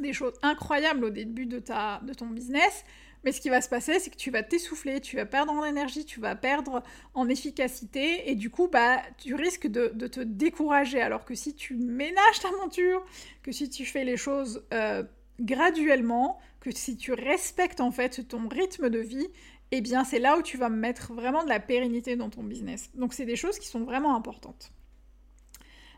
des 0.00 0.12
choses 0.12 0.34
incroyables 0.42 1.04
au 1.04 1.10
début 1.10 1.46
de, 1.46 1.58
ta, 1.58 2.00
de 2.02 2.12
ton 2.12 2.26
business, 2.26 2.84
mais 3.26 3.32
ce 3.32 3.40
qui 3.40 3.48
va 3.48 3.60
se 3.60 3.68
passer, 3.68 3.98
c'est 3.98 4.10
que 4.10 4.16
tu 4.16 4.30
vas 4.30 4.44
t'essouffler, 4.44 5.00
tu 5.00 5.16
vas 5.16 5.26
perdre 5.26 5.52
en 5.52 5.64
énergie, 5.64 6.04
tu 6.04 6.20
vas 6.20 6.36
perdre 6.36 6.84
en 7.12 7.28
efficacité, 7.28 8.30
et 8.30 8.36
du 8.36 8.50
coup, 8.50 8.68
bah, 8.68 9.02
tu 9.18 9.34
risques 9.34 9.66
de, 9.66 9.88
te 10.06 10.20
décourager. 10.20 11.00
Alors 11.00 11.24
que 11.24 11.34
si 11.34 11.52
tu 11.52 11.74
ménages 11.74 12.38
ta 12.40 12.52
monture, 12.52 13.04
que 13.42 13.50
si 13.50 13.68
tu 13.68 13.84
fais 13.84 14.04
les 14.04 14.16
choses 14.16 14.64
euh, 14.72 15.02
graduellement, 15.40 16.38
que 16.60 16.70
si 16.70 16.96
tu 16.96 17.14
respectes 17.14 17.80
en 17.80 17.90
fait 17.90 18.28
ton 18.28 18.46
rythme 18.46 18.90
de 18.90 19.00
vie, 19.00 19.26
eh 19.72 19.80
bien, 19.80 20.04
c'est 20.04 20.20
là 20.20 20.38
où 20.38 20.42
tu 20.42 20.56
vas 20.56 20.68
mettre 20.68 21.12
vraiment 21.12 21.42
de 21.42 21.48
la 21.48 21.58
pérennité 21.58 22.14
dans 22.14 22.30
ton 22.30 22.44
business. 22.44 22.90
Donc, 22.94 23.12
c'est 23.12 23.26
des 23.26 23.34
choses 23.34 23.58
qui 23.58 23.66
sont 23.66 23.82
vraiment 23.82 24.14
importantes. 24.14 24.70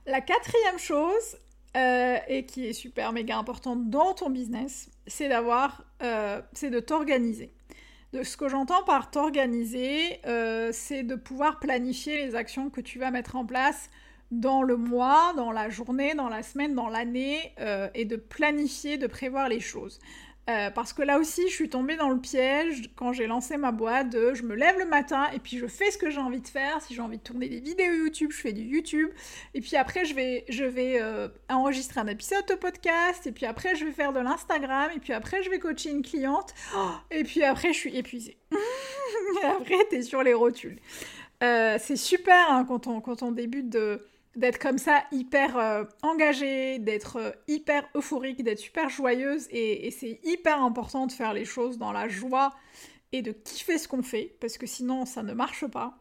La 0.07 0.23
quatrième 0.23 0.79
chose, 0.79 1.37
euh, 1.77 2.17
et 2.29 2.47
qui 2.47 2.67
est 2.67 2.73
super 2.73 3.13
méga 3.13 3.37
importante 3.37 3.91
dans 3.91 4.15
ton 4.15 4.31
business, 4.31 4.91
c'est 5.07 5.29
d'avoir, 5.29 5.85
euh, 6.03 6.41
c'est 6.53 6.71
de 6.71 6.81
t'organiser. 6.81 7.53
De 8.13 8.23
ce 8.23 8.39
que 8.39 8.49
j'entends 8.49 8.83
par 8.85 9.11
t'organiser, 9.11 10.21
euh, 10.27 10.71
c'est 10.73 11.03
de 11.03 11.15
pouvoir 11.15 11.59
planifier 11.61 12.25
les 12.25 12.35
actions 12.35 12.71
que 12.71 12.81
tu 12.81 12.99
vas 12.99 13.11
mettre 13.11 13.37
en 13.37 13.45
place 13.45 13.91
dans 14.31 14.63
le 14.63 14.77
mois, 14.77 15.35
dans 15.37 15.53
la 15.53 15.69
journée, 15.69 16.15
dans 16.15 16.29
la 16.29 16.43
semaine, 16.43 16.75
dans 16.75 16.89
l'année, 16.89 17.55
et 17.95 18.05
de 18.05 18.17
planifier, 18.17 18.99
de 18.99 19.07
prévoir 19.07 19.49
les 19.49 19.61
choses. 19.61 20.01
Euh, 20.49 20.71
parce 20.71 20.95
que 20.95 21.03
là 21.03 21.19
aussi, 21.19 21.43
je 21.49 21.55
suis 21.55 21.69
tombée 21.69 21.97
dans 21.97 22.09
le 22.09 22.19
piège 22.19 22.91
quand 22.97 23.13
j'ai 23.13 23.27
lancé 23.27 23.59
ma 23.59 23.71
boîte 23.71 24.09
de 24.09 24.33
je 24.33 24.45
me 24.45 24.55
lève 24.55 24.79
le 24.79 24.87
matin 24.87 25.27
et 25.35 25.39
puis 25.39 25.59
je 25.59 25.67
fais 25.67 25.91
ce 25.91 25.99
que 25.99 26.09
j'ai 26.09 26.21
envie 26.21 26.41
de 26.41 26.49
faire. 26.49 26.81
Si 26.81 26.95
j'ai 26.95 27.03
envie 27.03 27.19
de 27.19 27.23
tourner 27.23 27.49
des 27.49 27.61
vidéos 27.61 27.93
YouTube, 27.93 28.31
je 28.33 28.41
fais 28.41 28.53
du 28.53 28.63
YouTube. 28.63 29.11
Et 29.53 29.61
puis 29.61 29.77
après, 29.77 30.07
je 30.07 30.15
vais, 30.15 30.47
je 30.49 30.65
vais 30.65 31.01
euh, 31.03 31.29
enregistrer 31.51 32.01
un 32.01 32.07
épisode 32.07 32.47
de 32.47 32.55
podcast. 32.55 33.27
Et 33.27 33.33
puis 33.33 33.45
après, 33.45 33.77
je 33.77 33.85
vais 33.85 33.93
faire 33.93 34.15
de 34.15 34.21
l'Instagram. 34.21 34.91
Et 34.97 35.01
puis 35.01 35.13
après, 35.13 35.43
je 35.43 35.51
vais 35.51 35.59
coacher 35.59 35.91
une 35.91 36.03
cliente. 36.03 36.55
Et 37.11 37.25
puis 37.25 37.45
après, 37.45 37.75
je 37.75 37.79
suis 37.79 37.97
épuisée. 37.97 38.39
et 39.43 39.47
après, 39.47 39.85
t'es 39.91 40.01
sur 40.01 40.23
les 40.23 40.33
rotules. 40.33 40.79
Euh, 41.43 41.77
c'est 41.79 41.97
super 41.97 42.51
hein, 42.51 42.65
quand, 42.67 42.87
on, 42.87 43.01
quand 43.01 43.23
on 43.23 43.33
débute 43.33 43.69
de 43.69 44.03
d'être 44.39 44.59
comme 44.59 44.79
ça 44.79 45.03
hyper 45.11 45.59
euh, 45.59 45.85
engagée, 46.03 46.79
d'être 46.79 47.17
euh, 47.17 47.31
hyper 47.49 47.89
euphorique, 47.97 48.45
d'être 48.45 48.61
super 48.61 48.89
joyeuse 48.89 49.49
et, 49.51 49.91
c'est 49.91 50.21
hyper 50.23 50.63
important 50.63 51.07
de 51.07 51.13
faire 51.13 51.35
les 51.35 51.45
choses 51.45 51.77
dans 51.77 51.91
la 51.91 52.09
joie 52.09 52.55
et 53.11 53.21
de 53.21 53.33
kiffer 53.33 53.79
ce 53.79 53.89
qu'on 53.89 54.03
fait 54.03 54.37
parce 54.41 54.57
que 54.57 54.67
sinon 54.67 55.07
ça 55.07 55.25
ne 55.25 55.33
marche 55.33 55.67
pas. 55.67 55.99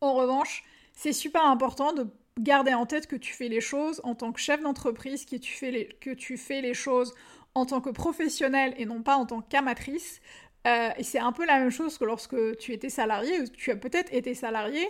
En 0.00 0.14
revanche, 0.14 0.64
c'est 0.94 1.12
super 1.12 1.44
important 1.44 1.92
de 1.92 2.06
garder 2.38 2.72
en 2.72 2.86
tête 2.86 3.06
que 3.06 3.16
tu 3.16 3.34
fais 3.34 3.48
les 3.48 3.60
choses 3.60 4.00
en 4.04 4.14
tant 4.14 4.32
que 4.32 4.40
chef 4.40 4.62
d'entreprise, 4.62 5.26
que, 5.26 5.36
tu 5.36 5.52
fais 5.52 5.70
les, 5.70 5.88
que 6.00 6.10
tu 6.10 6.38
fais 6.38 6.62
les 6.62 6.72
choses 6.72 7.14
en 7.54 7.66
tant 7.66 7.82
que 7.82 7.90
professionnel 7.90 8.72
et 8.78 8.86
non 8.86 9.02
pas 9.02 9.16
en 9.16 9.26
tant 9.26 9.42
qu'amatrice. 9.42 10.22
Euh, 10.66 10.90
et 10.98 11.02
c'est 11.04 11.18
un 11.18 11.32
peu 11.32 11.46
la 11.46 11.58
même 11.58 11.70
chose 11.70 11.96
que 11.98 12.04
lorsque 12.04 12.36
tu 12.58 12.72
étais 12.72 12.90
salarié, 12.90 13.40
ou 13.40 13.46
tu 13.48 13.70
as 13.70 13.76
peut-être 13.76 14.12
été 14.12 14.34
salarié, 14.34 14.86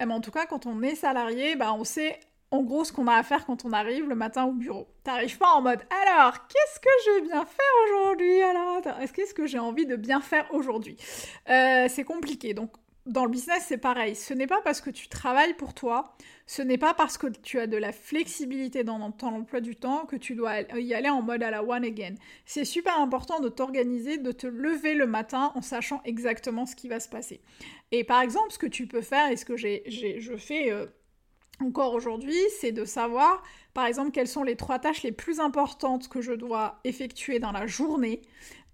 mais 0.00 0.12
en 0.12 0.20
tout 0.20 0.30
cas, 0.30 0.46
quand 0.46 0.66
on 0.66 0.82
est 0.82 0.94
salarié, 0.94 1.56
bah, 1.56 1.72
on 1.72 1.84
sait 1.84 2.20
en 2.50 2.62
gros 2.62 2.84
ce 2.84 2.92
qu'on 2.92 3.08
a 3.08 3.14
à 3.14 3.22
faire 3.22 3.46
quand 3.46 3.64
on 3.64 3.72
arrive 3.72 4.08
le 4.08 4.14
matin 4.14 4.44
au 4.44 4.52
bureau. 4.52 4.86
T'arrives 5.02 5.38
pas 5.38 5.48
en 5.54 5.62
mode 5.62 5.80
alors 6.08 6.46
qu'est-ce 6.46 6.78
que 6.78 6.88
je 7.04 7.10
vais 7.12 7.20
bien 7.22 7.44
faire 7.44 7.74
aujourd'hui 7.86 8.42
alors? 8.42 8.80
Qu'est-ce 9.12 9.34
que 9.34 9.46
j'ai 9.46 9.58
envie 9.58 9.86
de 9.86 9.96
bien 9.96 10.20
faire 10.20 10.46
aujourd'hui? 10.52 10.96
Euh, 11.48 11.86
C'est 11.88 12.04
compliqué. 12.04 12.54
Donc 12.54 12.70
dans 13.06 13.24
le 13.24 13.30
business, 13.30 13.64
c'est 13.68 13.78
pareil. 13.78 14.14
Ce 14.14 14.32
n'est 14.32 14.46
pas 14.46 14.62
parce 14.62 14.80
que 14.80 14.90
tu 14.90 15.08
travailles 15.08 15.54
pour 15.54 15.74
toi, 15.74 16.16
ce 16.46 16.62
n'est 16.62 16.78
pas 16.78 16.94
parce 16.94 17.18
que 17.18 17.26
tu 17.26 17.58
as 17.58 17.66
de 17.66 17.76
la 17.76 17.92
flexibilité 17.92 18.82
dans 18.82 19.10
ton 19.12 19.28
emploi 19.28 19.60
du 19.60 19.76
temps 19.76 20.06
que 20.06 20.16
tu 20.16 20.34
dois 20.34 20.60
y 20.78 20.94
aller 20.94 21.10
en 21.10 21.20
mode 21.20 21.42
à 21.42 21.50
la 21.50 21.62
one 21.62 21.84
again. 21.84 22.14
C'est 22.46 22.64
super 22.64 22.98
important 22.98 23.40
de 23.40 23.48
t'organiser, 23.48 24.16
de 24.16 24.32
te 24.32 24.46
lever 24.46 24.94
le 24.94 25.06
matin 25.06 25.52
en 25.54 25.60
sachant 25.60 26.00
exactement 26.04 26.64
ce 26.64 26.76
qui 26.76 26.88
va 26.88 26.98
se 26.98 27.08
passer. 27.08 27.40
Et 27.92 28.04
par 28.04 28.22
exemple, 28.22 28.50
ce 28.50 28.58
que 28.58 28.66
tu 28.66 28.86
peux 28.86 29.02
faire 29.02 29.30
et 29.30 29.36
ce 29.36 29.44
que 29.44 29.56
j'ai, 29.56 29.84
je 29.86 30.36
fais 30.36 30.72
euh, 30.72 30.86
encore 31.60 31.94
aujourd'hui, 31.94 32.38
c'est 32.58 32.72
de 32.72 32.84
savoir, 32.84 33.42
par 33.74 33.86
exemple, 33.86 34.10
quelles 34.12 34.28
sont 34.28 34.42
les 34.44 34.56
trois 34.56 34.78
tâches 34.78 35.02
les 35.02 35.12
plus 35.12 35.40
importantes 35.40 36.08
que 36.08 36.20
je 36.20 36.32
dois 36.32 36.80
effectuer 36.84 37.38
dans 37.38 37.52
la 37.52 37.66
journée. 37.66 38.22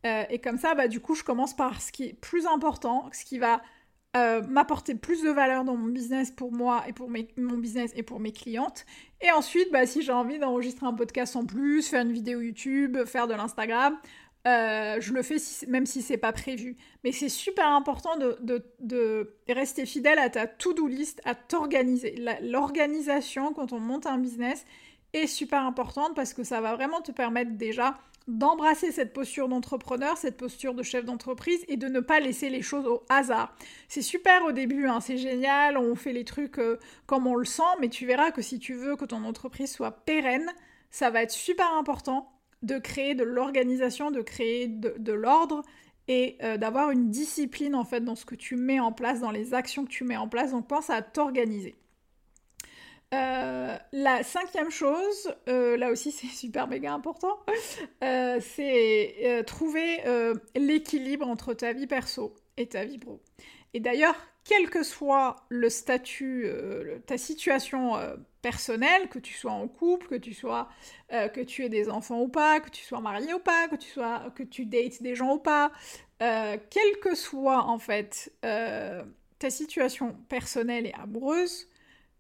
Euh, 0.07 0.25
et 0.31 0.39
comme 0.39 0.57
ça, 0.57 0.75
bah, 0.75 0.89
du 0.89 1.01
coup, 1.01 1.15
je 1.15 1.25
commence 1.25 1.55
par 1.55 1.83
ce 1.83 1.93
qui 1.93 2.05
est 2.05 2.13
plus 2.15 2.47
important, 2.47 3.09
ce 3.13 3.25
qui 3.25 3.39
va 3.39 3.61
euh, 4.17 4.43
m'apporter 4.43 4.97
plus 4.97 5.23
de 5.23 5.31
valeur 5.31 5.65
dans 5.65 5.77
mon 5.77 5.87
business 5.87 6.33
pour 6.33 6.53
moi 6.53 6.83
et 6.89 6.93
pour 6.93 7.09
mon 7.09 7.59
business 7.59 7.93
et 7.95 8.03
pour 8.03 8.19
mes 8.19 8.33
clientes. 8.33 8.85
Et 9.21 9.31
ensuite, 9.31 9.71
bah, 9.71 9.87
si 9.87 10.03
j'ai 10.03 10.13
envie 10.13 10.39
d'enregistrer 10.39 10.87
un 10.87 10.95
podcast 10.95 11.37
en 11.37 11.45
plus, 11.45 11.89
faire 11.89 12.03
une 12.03 12.13
vidéo 12.13 12.41
YouTube, 12.41 13.05
faire 13.07 13.29
de 13.29 13.35
l'Instagram, 13.35 13.97
euh, 14.49 14.97
je 15.01 15.13
le 15.13 15.23
fais 15.23 15.37
même 15.69 15.87
si 15.87 16.03
c'est 16.03 16.17
pas 16.17 16.33
prévu. 16.33 16.77
Mais 17.05 17.13
c'est 17.13 17.29
super 17.29 17.67
important 17.67 18.17
de, 18.17 19.37
rester 19.49 19.87
fidèle 19.87 20.19
à 20.19 20.31
ta 20.31 20.47
to-do 20.47 20.87
list, 20.87 21.21
à 21.25 21.35
t'organiser. 21.35 22.17
L'organisation 22.43 23.53
quand 23.53 23.73
on 23.73 23.81
monte 23.81 24.07
un 24.07 24.19
business 24.19 24.65
est 25.13 25.27
super 25.27 25.65
importante 25.65 26.15
parce 26.15 26.35
que 26.35 26.45
ça 26.45 26.61
va 26.61 26.75
vraiment 26.75 27.01
te 27.01 27.13
permettre 27.13 27.53
déjà 27.53 27.99
d'embrasser 28.31 28.93
cette 28.93 29.13
posture 29.13 29.49
d'entrepreneur, 29.49 30.17
cette 30.17 30.37
posture 30.37 30.75
de 30.75 30.83
chef 30.83 31.05
d'entreprise 31.05 31.65
et 31.69 31.77
de 31.77 31.89
ne 31.89 32.01
pas 32.01 32.21
laisser 32.21 32.49
les 32.49 32.63
choses 32.63 32.87
au 32.87 33.03
hasard. 33.09 33.55
C'est 33.89 34.03
super 34.03 34.45
au 34.45 34.53
début, 34.53 34.87
hein, 34.87 35.01
c'est 35.01 35.17
génial, 35.17 35.77
on 35.77 35.95
fait 35.95 36.13
les 36.13 36.25
trucs 36.25 36.59
euh, 36.59 36.79
comme 37.07 37.27
on 37.27 37.35
le 37.35 37.45
sent, 37.45 37.63
mais 37.81 37.89
tu 37.89 38.07
verras 38.07 38.31
que 38.31 38.43
si 38.43 38.59
tu 38.59 38.75
veux 38.75 38.97
que 38.97 39.05
ton 39.05 39.25
entreprise 39.25 39.73
soit 39.73 39.91
pérenne, 39.91 40.51
ça 40.91 41.11
va 41.11 41.23
être 41.23 41.33
super 41.33 41.73
important 41.75 42.33
de 42.63 42.79
créer 42.79 43.15
de 43.15 43.25
l'organisation, 43.25 44.11
de 44.11 44.21
créer 44.21 44.69
de, 44.69 45.13
l'ordre 45.13 45.63
et 46.09 46.37
euh, 46.43 46.57
d'avoir 46.57 46.91
une 46.91 47.11
discipline 47.11 47.75
en 47.75 47.85
fait 47.85 48.01
dans 48.01 48.17
ce 48.17 48.25
que 48.25 48.35
tu 48.35 48.57
mets 48.57 48.81
en 48.81 48.93
place, 48.93 49.21
dans 49.21 49.31
les 49.31 49.55
actions 49.55 49.85
que 49.85 49.91
tu 49.91 50.05
mets 50.05 50.17
en 50.17 50.29
place. 50.29 50.53
Donc 50.53 50.69
pense 50.69 50.91
à 50.91 51.03
t'organiser. 51.03 51.77
Euh, 53.13 53.77
la 53.93 54.23
cinquième 54.23 54.71
chose, 54.71 55.35
euh, 55.49 55.77
là 55.77 55.91
aussi 55.91 56.13
c'est 56.13 56.29
super 56.29 56.69
méga 56.69 56.93
important, 56.93 57.39
c'est 58.01 59.45
trouver 59.47 60.03
l'équilibre 60.55 61.27
entre 61.27 61.55
ta 61.55 61.73
vie 61.73 61.87
perso 61.87 62.35
et 62.57 62.67
ta 62.69 62.85
vie 62.85 62.99
pro. 62.99 63.21
Et 63.75 63.81
d'ailleurs, 63.81 64.17
quel 64.45 64.71
que 64.71 64.83
soit 64.83 65.37
le 65.49 65.71
statut, 65.71 66.47
ta 67.07 67.19
situation 67.19 67.97
personnel, 68.43 69.09
que 69.09 69.19
tu 69.19 69.35
sois 69.35 69.53
en 69.53 69.69
couple, 69.69 70.07
que 70.07 70.15
tu 70.15 70.35
sois 70.35 70.69
euh, 71.13 71.29
que 71.29 71.41
tu 71.41 71.65
aies 71.65 71.69
des 71.69 71.91
enfants 71.91 72.21
ou 72.21 72.29
pas, 72.29 72.61
que 72.61 72.71
tu 72.71 72.83
sois 72.83 73.01
marié 73.01 73.35
ou 73.35 73.39
pas, 73.39 73.69
que 73.69 73.77
tu 73.77 73.91
sois 73.91 74.31
que 74.35 74.43
tu 74.43 74.67
dates 74.67 75.03
des 75.03 75.15
gens 75.15 75.35
ou 75.35 75.39
pas, 75.39 75.73
euh, 76.23 76.57
quelle 76.71 76.99
que 77.03 77.15
soit 77.15 77.65
en 77.65 77.79
fait 77.79 78.33
euh, 78.45 79.03
ta 79.39 79.51
situation 79.51 80.17
personnelle 80.29 80.87
et 80.87 80.95
amoureuse, 80.95 81.69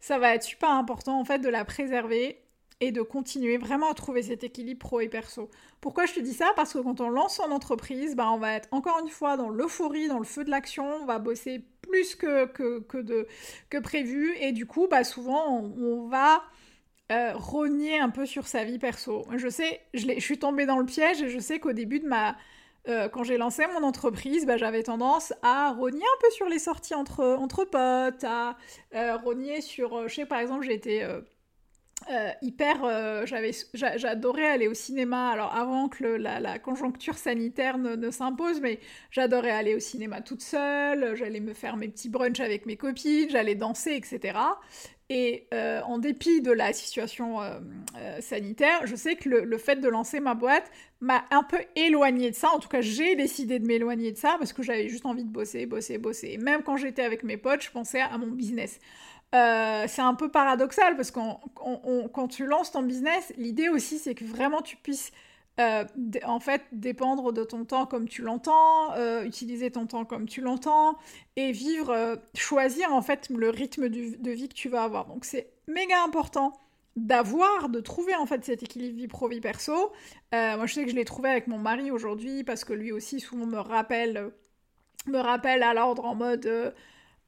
ça 0.00 0.19
va 0.19 0.35
être 0.35 0.42
super 0.42 0.71
important 0.71 1.21
en 1.21 1.25
fait 1.25 1.38
de 1.38 1.49
la 1.49 1.64
préserver 1.64 2.40
et 2.80 2.92
de 2.92 3.02
continuer 3.02 3.59
vraiment 3.59 3.90
à 3.90 3.95
trouver 3.95 4.23
cet 4.23 4.42
équilibre 4.42 4.80
pro 4.80 5.00
et 5.00 5.09
perso. 5.09 5.50
Pourquoi 5.80 6.07
je 6.07 6.14
te 6.14 6.21
dis 6.21 6.33
ça? 6.33 6.52
Parce 6.57 6.73
que 6.73 6.78
quand 6.78 7.00
on 7.00 7.11
lance 7.11 7.37
son 7.37 7.50
entreprise, 7.50 8.16
bah, 8.16 8.30
on 8.33 8.38
va 8.38 8.54
être 8.54 8.69
encore 8.73 8.99
une 9.02 9.11
fois 9.11 9.37
dans 9.37 9.50
l'euphorie, 9.50 10.09
dans 10.09 10.19
le 10.19 10.25
feu 10.25 10.45
de 10.45 10.50
l'action, 10.50 10.87
on 11.02 11.04
va 11.04 11.19
bosser 11.19 11.62
plus 11.83 12.14
que, 12.14 12.47
que, 12.47 12.99
de, 12.99 13.26
que 13.69 13.78
prévu, 13.78 14.35
et 14.40 14.52
du 14.52 14.66
coup, 14.66 14.87
bah, 14.90 15.04
souvent, 15.04 15.73
on, 15.76 16.09
va 16.09 16.42
euh, 17.12 17.33
rogner 17.35 18.00
un 18.00 18.09
peu 18.09 18.25
sur 18.25 18.47
sa 18.47 18.64
vie 18.64 18.78
perso. 18.78 19.26
Je 19.37 19.49
sais, 19.49 19.80
je, 19.92 20.07
je 20.14 20.21
suis 20.21 20.38
tombée 20.38 20.64
dans 20.64 20.78
le 20.78 20.87
piège, 20.87 21.21
et 21.21 21.28
je 21.28 21.38
sais 21.38 21.61
qu'au 21.61 21.73
début 21.73 22.00
de 22.00 22.09
ma... 22.09 22.37
Euh, 22.89 23.09
quand 23.09 23.25
j'ai 23.25 23.37
lancé 23.37 23.65
mon 23.75 23.87
entreprise, 23.87 24.47
bah, 24.47 24.57
j'avais 24.57 24.83
tendance 24.83 25.33
à 25.43 25.73
rogner 25.73 26.03
un 26.03 26.19
peu 26.21 26.31
sur 26.31 26.49
les 26.49 26.59
sorties 26.59 26.95
entre, 26.95 27.65
potes, 27.65 28.25
à 28.25 28.57
euh, 28.95 29.17
rogner 29.19 29.61
sur... 29.61 30.09
je 30.09 30.15
sais, 30.15 30.27
par 30.27 30.39
exemple, 30.39 30.65
euh, 32.09 32.31
hyper, 32.41 32.83
euh, 32.83 33.27
j'adorais 33.75 34.47
aller 34.47 34.69
au 34.69 34.75
cinéma. 34.75 35.31
Alors 35.31 35.55
avant 35.55 35.89
que 35.89 36.05
la, 36.05 36.59
conjoncture 36.59 37.17
sanitaire 37.17 37.79
ne, 37.79 38.11
s'impose, 38.11 38.61
mais 38.61 38.81
j'adorais 39.11 39.51
aller 39.51 39.75
au 39.75 39.81
cinéma 39.81 40.23
toute 40.23 40.43
seule. 40.43 41.15
J'allais 41.15 41.41
me 41.41 41.55
faire 41.55 41.77
mes 41.77 41.89
petits 41.89 42.09
brunchs 42.09 42.41
avec 42.41 42.67
mes 42.67 42.77
copines, 42.77 43.29
j'allais 43.31 43.55
danser, 43.55 43.93
etc. 43.93 44.39
Et 45.11 45.49
euh, 45.52 45.83
en 45.83 45.99
dépit 45.99 46.40
de 46.40 46.52
la 46.52 46.73
situation 46.73 47.38
sanitaire, 48.21 48.87
je 48.87 48.95
sais 48.95 49.17
que 49.17 49.29
le, 49.29 49.59
fait 49.59 49.76
de 49.76 49.88
lancer 49.88 50.21
ma 50.21 50.35
boîte 50.35 50.71
m'a 51.00 51.25
un 51.33 51.43
peu 51.43 51.59
éloigné 51.75 52.31
de 52.31 52.37
ça. 52.37 52.50
En 52.50 52.61
tout 52.61 52.69
cas, 52.69 52.81
j'ai 52.81 53.17
décidé 53.17 53.59
de 53.59 53.67
m'éloigner 53.67 54.12
de 54.12 54.17
ça 54.17 54.37
parce 54.38 54.52
que 54.52 54.62
j'avais 54.62 54.88
juste 54.88 55.05
envie 55.07 55.25
de 55.25 55.29
bosser, 55.29 55.67
bosser, 55.67 55.99
bosser. 55.99 56.38
Même 56.38 56.62
quand 56.62 56.76
j'étais 56.76 57.02
avec 57.02 57.25
mes 57.25 57.37
potes, 57.37 57.62
je 57.62 57.71
pensais 57.73 58.00
à 58.00 58.17
mon 58.19 58.29
business. 58.29 58.79
Euh, 59.35 59.85
c'est 59.87 60.02
un 60.02 60.14
peu 60.14 60.29
paradoxal 60.29 60.97
parce 60.97 61.11
que 61.11 61.21
quand 62.12 62.29
tu 62.29 62.47
lances 62.47 62.73
ton 62.73 62.83
business, 62.83 63.33
l'idée 63.37 63.69
aussi 63.69 63.99
c'est 63.99 64.14
que 64.14 64.25
vraiment 64.25 64.61
tu 64.61 64.76
puisses 64.76 65.12
euh, 65.59 65.85
en 66.25 66.40
fait 66.40 66.62
dépendre 66.73 67.33
de 67.33 67.45
ton 67.45 67.64
temps 67.64 67.87
comme 67.87 68.09
tu 68.09 68.23
l'entends, 68.23 68.92
euh, 68.95 69.25
utiliser 69.25 69.71
ton 69.71 69.87
temps 69.87 70.04
comme 70.04 70.26
tu 70.26 70.40
l'entends 70.40 70.97
et 71.37 71.52
vivre, 71.52 72.19
choisir 72.35 72.92
en 72.92 73.02
fait 73.02 73.28
le 73.30 73.50
rythme 73.50 73.88
de 73.88 74.30
vie 74.30 74.49
que 74.49 74.54
tu 74.54 74.69
vas 74.69 74.85
avoir. 74.85 75.07
Donc 75.07 75.25
c'est 75.25 75.50
méga 75.66 76.02
important 76.02 76.52
d'avoir, 76.97 77.69
de 77.69 77.80
trouver 77.80 78.14
en 78.14 78.26
fait 78.26 78.45
cet 78.45 78.62
équilibre 78.62 78.97
vie 78.97 79.09
pro 79.09 79.28
vie 79.28 79.40
perso. 79.40 79.92
moi 80.33 80.66
je 80.66 80.75
sais 80.75 80.85
que 80.85 80.90
je 80.90 80.97
l'ai 80.97 81.04
trouvé 81.04 81.30
avec 81.30 81.47
mon 81.47 81.59
mari 81.59 81.90
aujourd'hui 81.90 82.45
parce 82.45 82.64
que 82.64 82.73
lui 82.73 82.92
aussi 82.92 83.21
souvent 83.21 83.47
me 83.47 83.59
rappelle 83.59 84.33
me 85.07 85.19
rappelle 85.19 85.62
à 85.62 85.73
l'ordre 85.75 86.04
en 86.04 86.14
mode 86.14 86.75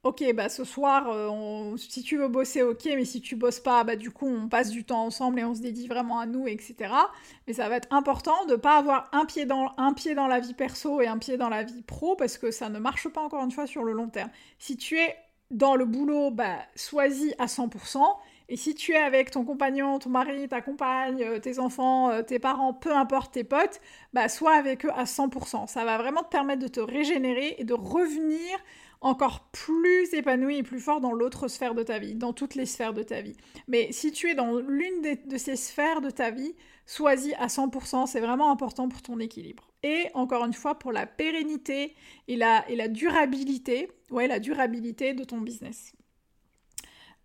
ok, 0.05 0.35
bah 0.35 0.49
ce 0.49 0.65
soir, 0.65 1.09
euh, 1.11 1.77
si 1.77 2.03
tu 2.03 2.17
veux 2.17 2.29
bosser, 2.29 2.63
ok, 2.63 2.85
mais 2.87 3.05
si 3.05 3.21
tu 3.21 3.37
bosses 3.37 3.61
pas, 3.61 3.85
bah 3.85 3.97
du 3.97 4.11
coup, 4.11 4.27
on 4.27 4.49
passe 4.49 4.71
du 4.71 4.85
temps 4.85 5.05
ensemble 5.05 5.39
et 5.41 5.45
on 5.45 5.55
se 5.55 5.61
dédie 5.61 5.87
vraiment 5.87 6.19
à 6.19 6.27
nous, 6.27 6.49
etc. 6.49 6.93
Mais 7.47 7.53
ça 7.53 7.69
va 7.69 7.77
être 7.77 7.89
important 7.93 8.45
de 8.47 8.57
pas 8.57 8.79
avoir 8.79 9.09
un 9.13 9.25
pied 9.25 9.47
dans, 9.47 9.73
un 9.77 9.93
pied 9.93 10.15
dans 10.15 10.27
la 10.27 10.41
vie 10.41 10.55
perso 10.55 11.01
et 11.01 11.07
un 11.07 11.19
pied 11.19 11.37
dans 11.37 11.49
la 11.49 11.63
vie 11.63 11.83
pro, 11.83 12.17
parce 12.17 12.37
que 12.39 12.51
ça 12.51 12.69
ne 12.69 12.79
marche 12.79 13.09
pas, 13.09 13.23
encore 13.23 13.45
une 13.45 13.53
fois, 13.53 13.67
sur 13.67 13.85
le 13.85 13.93
long 13.93 14.09
terme. 14.09 14.31
Si 14.59 14.77
tu 14.77 14.99
es 14.99 15.17
dans 15.53 15.77
le 15.77 15.85
boulot, 15.85 16.31
bah, 16.31 16.59
sois-y 16.75 17.35
à 17.39 17.47
100%. 17.47 18.01
Et 18.49 18.57
si 18.57 18.75
tu 18.75 18.93
es 18.93 18.99
avec 18.99 19.31
ton 19.31 19.45
compagnon, 19.45 19.99
ton 19.99 20.11
mari, 20.11 20.49
ta 20.49 20.61
compagne, 20.61 21.23
euh, 21.23 21.39
tes 21.39 21.59
enfants, 21.59 22.11
euh, 22.11 22.23
tes 22.23 22.39
parents, 22.39 22.75
peu 22.75 22.95
importe 22.95 23.35
tes 23.35 23.45
potes, 23.45 23.81
bah, 24.13 24.29
sois 24.29 24.55
avec 24.55 24.85
eux 24.85 24.91
à 24.95 25.05
100%. 25.07 25.67
Ça 25.69 25.85
va 25.85 25.97
vraiment 25.97 26.23
te 26.23 26.29
permettre 26.29 26.61
de 26.61 26.69
te 26.69 26.81
régénérer 26.81 27.55
et 27.59 27.65
de 27.65 27.75
revenir 27.75 28.59
encore 29.03 29.49
plus 29.51 30.15
épanoui 30.15 30.59
et 30.59 30.63
plus 30.63 30.81
fort 30.81 31.01
dans 31.01 31.13
l'autre 31.13 31.49
sphère 31.49 31.75
de 31.75 31.83
ta 31.83 31.99
vie, 31.99 32.15
dans 32.15 32.33
toutes 32.33 32.55
les 32.55 32.67
sphères 32.67 32.95
de 32.95 33.03
ta 33.03 33.21
vie. 33.21 33.37
Mais 33.69 33.91
si 33.93 34.13
tu 34.13 34.31
es 34.31 34.35
dans 34.35 34.57
l'une 34.57 35.03
de 35.27 35.37
ces 35.37 35.57
sphères 35.57 36.01
de 36.01 36.11
ta 36.11 36.31
vie, 36.31 36.55
sois-y 36.87 37.35
à 37.35 37.49
100%, 37.49 38.07
c'est 38.07 38.21
vraiment 38.21 38.51
important 38.51 38.89
pour 38.89 39.03
ton 39.03 39.19
équilibre. 39.19 39.69
Et 39.83 40.07
encore 40.15 40.45
une 40.45 40.53
fois, 40.53 40.79
pour 40.79 40.93
la 40.93 41.07
pérennité 41.07 41.95
et 42.29 42.37
la, 42.37 42.65
durabilité, 42.89 43.91
la 44.11 44.39
durabilité 44.39 45.15
de 45.15 45.25
ton 45.25 45.39
business. 45.39 45.93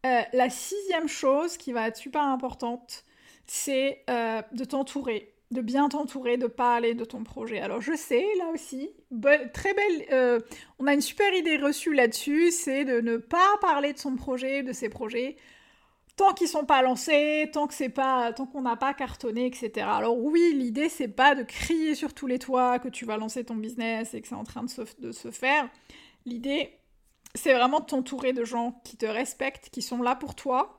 Euh, 0.06 0.22
la 0.34 0.50
sixième 0.50 1.08
chose 1.08 1.58
qui 1.58 1.72
va 1.74 1.88
être 1.88 1.98
super 1.98 2.22
importante, 2.22 3.04
c'est 3.46 4.04
euh, 4.10 4.42
de 4.52 4.64
t'entourer 4.64 5.37
de 5.52 5.62
bien 5.62 5.88
t'entourer, 5.90 6.38
de 6.38 6.48
parler 6.48 6.94
de 6.94 7.06
ton 7.06 7.24
projet. 7.24 7.60
Alors 7.60 7.82
je 7.82 7.96
sais, 7.96 8.26
là 8.38 8.50
aussi, 8.54 8.90
très 9.54 9.74
belle, 9.74 10.06
euh, 10.12 10.40
on 10.80 10.88
a 10.88 10.94
une 10.94 11.02
super 11.02 11.34
idée 11.34 11.58
reçue 11.58 11.94
là-dessus, 11.94 12.52
c'est 12.52 12.84
de 12.84 13.00
ne 13.00 13.18
pas 13.18 13.58
parler 13.62 13.94
de 13.94 13.98
son 13.98 14.16
projet, 14.16 14.64
de 14.64 14.74
ses 14.74 14.90
projets, 14.90 15.38
tant 16.18 16.34
qu'ils 16.34 16.50
sont 16.50 16.66
pas 16.66 16.82
lancés, 16.82 17.50
tant 17.54 17.68
que 17.68 17.74
c'est 17.74 17.90
pas, 17.90 18.34
tant 18.34 18.46
qu'on 18.46 18.64
n'a 18.64 18.76
pas 18.76 18.94
cartonné, 18.94 19.46
etc. 19.46 19.88
Alors 19.90 20.18
oui, 20.18 20.54
l'idée 20.54 20.90
c'est 20.90 21.08
pas 21.08 21.34
de 21.34 21.44
crier 21.44 21.96
sur 21.96 22.14
tous 22.14 22.28
les 22.28 22.40
toits 22.40 22.80
que 22.80 22.90
tu 22.90 23.06
vas 23.06 23.18
lancer 23.18 23.46
ton 23.46 23.56
business 23.56 24.14
et 24.14 24.22
que 24.22 24.28
c'est 24.28 24.36
en 24.36 24.44
train 24.44 24.64
de 24.64 24.70
se, 24.70 24.82
de 25.00 25.12
se 25.14 25.32
faire. 25.32 25.70
L'idée 26.26 26.74
c'est 27.36 27.54
vraiment 27.54 27.80
de 27.80 27.86
t'entourer 27.86 28.34
de 28.34 28.44
gens 28.44 28.82
qui 28.84 28.98
te 28.98 29.06
respectent, 29.06 29.70
qui 29.70 29.82
sont 29.82 30.02
là 30.02 30.16
pour 30.16 30.36
toi, 30.36 30.77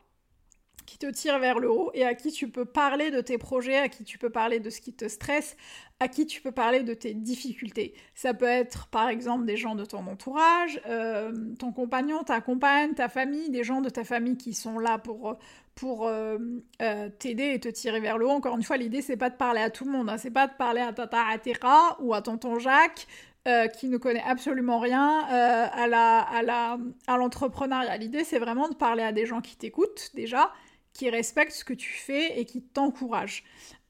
qui 0.86 0.98
te 0.98 1.06
tirent 1.06 1.38
vers 1.38 1.58
le 1.58 1.70
haut 1.70 1.90
et 1.94 2.04
à 2.04 2.14
qui 2.14 2.32
tu 2.32 2.48
peux 2.48 2.64
parler 2.64 3.10
de 3.10 3.20
tes 3.20 3.38
projets, 3.38 3.76
à 3.76 3.88
qui 3.88 4.04
tu 4.04 4.18
peux 4.18 4.30
parler 4.30 4.58
de 4.58 4.70
ce 4.70 4.80
qui 4.80 4.92
te 4.92 5.06
stresse, 5.06 5.56
à 6.00 6.08
qui 6.08 6.26
tu 6.26 6.40
peux 6.40 6.52
parler 6.52 6.82
de 6.82 6.94
tes 6.94 7.12
difficultés. 7.12 7.94
Ça 8.14 8.34
peut 8.34 8.46
être 8.46 8.86
par 8.86 9.08
exemple 9.08 9.44
des 9.44 9.56
gens 9.56 9.74
de 9.74 9.84
ton 9.84 10.06
entourage, 10.06 10.80
euh, 10.86 11.32
ton 11.58 11.72
compagnon, 11.72 12.22
ta 12.22 12.40
compagne, 12.40 12.94
ta 12.94 13.08
famille, 13.08 13.50
des 13.50 13.64
gens 13.64 13.80
de 13.80 13.88
ta 13.88 14.04
famille 14.04 14.36
qui 14.36 14.54
sont 14.54 14.78
là 14.78 14.98
pour, 14.98 15.36
pour 15.74 16.06
euh, 16.06 16.38
euh, 16.80 17.08
t'aider 17.18 17.52
et 17.54 17.60
te 17.60 17.68
tirer 17.68 18.00
vers 18.00 18.16
le 18.16 18.26
haut. 18.26 18.30
Encore 18.30 18.56
une 18.56 18.62
fois, 18.62 18.76
l'idée 18.76 19.02
c'est 19.02 19.16
pas 19.16 19.30
de 19.30 19.36
parler 19.36 19.60
à 19.60 19.70
tout 19.70 19.84
le 19.84 19.90
monde, 19.90 20.08
hein. 20.08 20.18
c'est 20.18 20.30
pas 20.30 20.46
de 20.46 20.54
parler 20.54 20.80
à 20.80 20.92
Tata 20.92 21.22
Atera 21.26 21.98
ou 22.00 22.14
à 22.14 22.22
tonton 22.22 22.58
Jacques. 22.58 23.06
qui 23.78 23.88
ne 23.88 23.96
connaît 23.96 24.24
absolument 24.26 24.78
rien 24.78 25.20
à 25.20 25.86
la 25.86 26.20
à 26.20 26.42
la 26.42 26.78
à 27.06 27.16
l'entrepreneuriat. 27.16 27.96
L'idée 27.96 28.22
c'est 28.22 28.38
vraiment 28.38 28.68
de 28.68 28.74
parler 28.74 29.02
à 29.02 29.12
des 29.12 29.24
gens 29.24 29.40
qui 29.40 29.56
t'écoutent 29.56 30.10
déjà 30.14 30.52
qui 30.98 31.08
respectent 31.10 31.52
ce 31.52 31.64
que 31.64 31.74
tu 31.74 31.92
fais 31.92 32.38
et 32.40 32.44
qui 32.44 32.60
t'encouragent. 32.60 33.44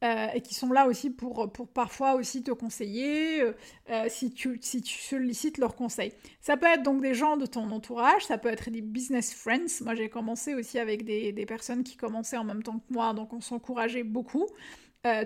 Euh, 0.05 0.29
et 0.33 0.43
qui 0.43 0.55
sont 0.55 0.71
là 0.71 0.87
aussi 0.87 1.11
pour, 1.11 1.51
pour 1.53 1.67
parfois 1.67 2.15
aussi 2.15 2.45
te 2.45 2.53
conseiller 2.53 3.43
euh, 3.43 3.53
euh, 3.91 4.05
si, 4.09 4.31
tu, 4.31 4.57
si 4.63 4.81
tu 4.81 4.97
sollicites 4.97 5.59
leurs 5.59 5.75
conseils. 5.75 6.13
Ça 6.41 6.57
peut 6.57 6.69
être 6.69 6.85
donc 6.85 7.03
des 7.03 7.15
gens 7.15 7.37
de 7.37 7.47
ton 7.47 7.69
entourage, 7.73 8.27
ça 8.27 8.39
peut 8.39 8.49
être 8.49 8.71
des 8.71 8.81
business 8.81 9.35
friends. 9.35 9.83
Moi 9.83 9.97
j'ai 9.97 10.09
commencé 10.09 10.55
aussi 10.55 10.79
avec 10.79 11.05
des, 11.05 11.47
personnes 11.47 11.83
qui 11.83 11.97
commençaient 11.97 12.37
en 12.37 12.45
même 12.45 12.63
temps 12.63 12.79
que 12.79 12.95
moi, 12.95 13.13
donc 13.13 13.33
on 13.33 13.41
s'encourageait 13.41 14.05
beaucoup. 14.05 14.47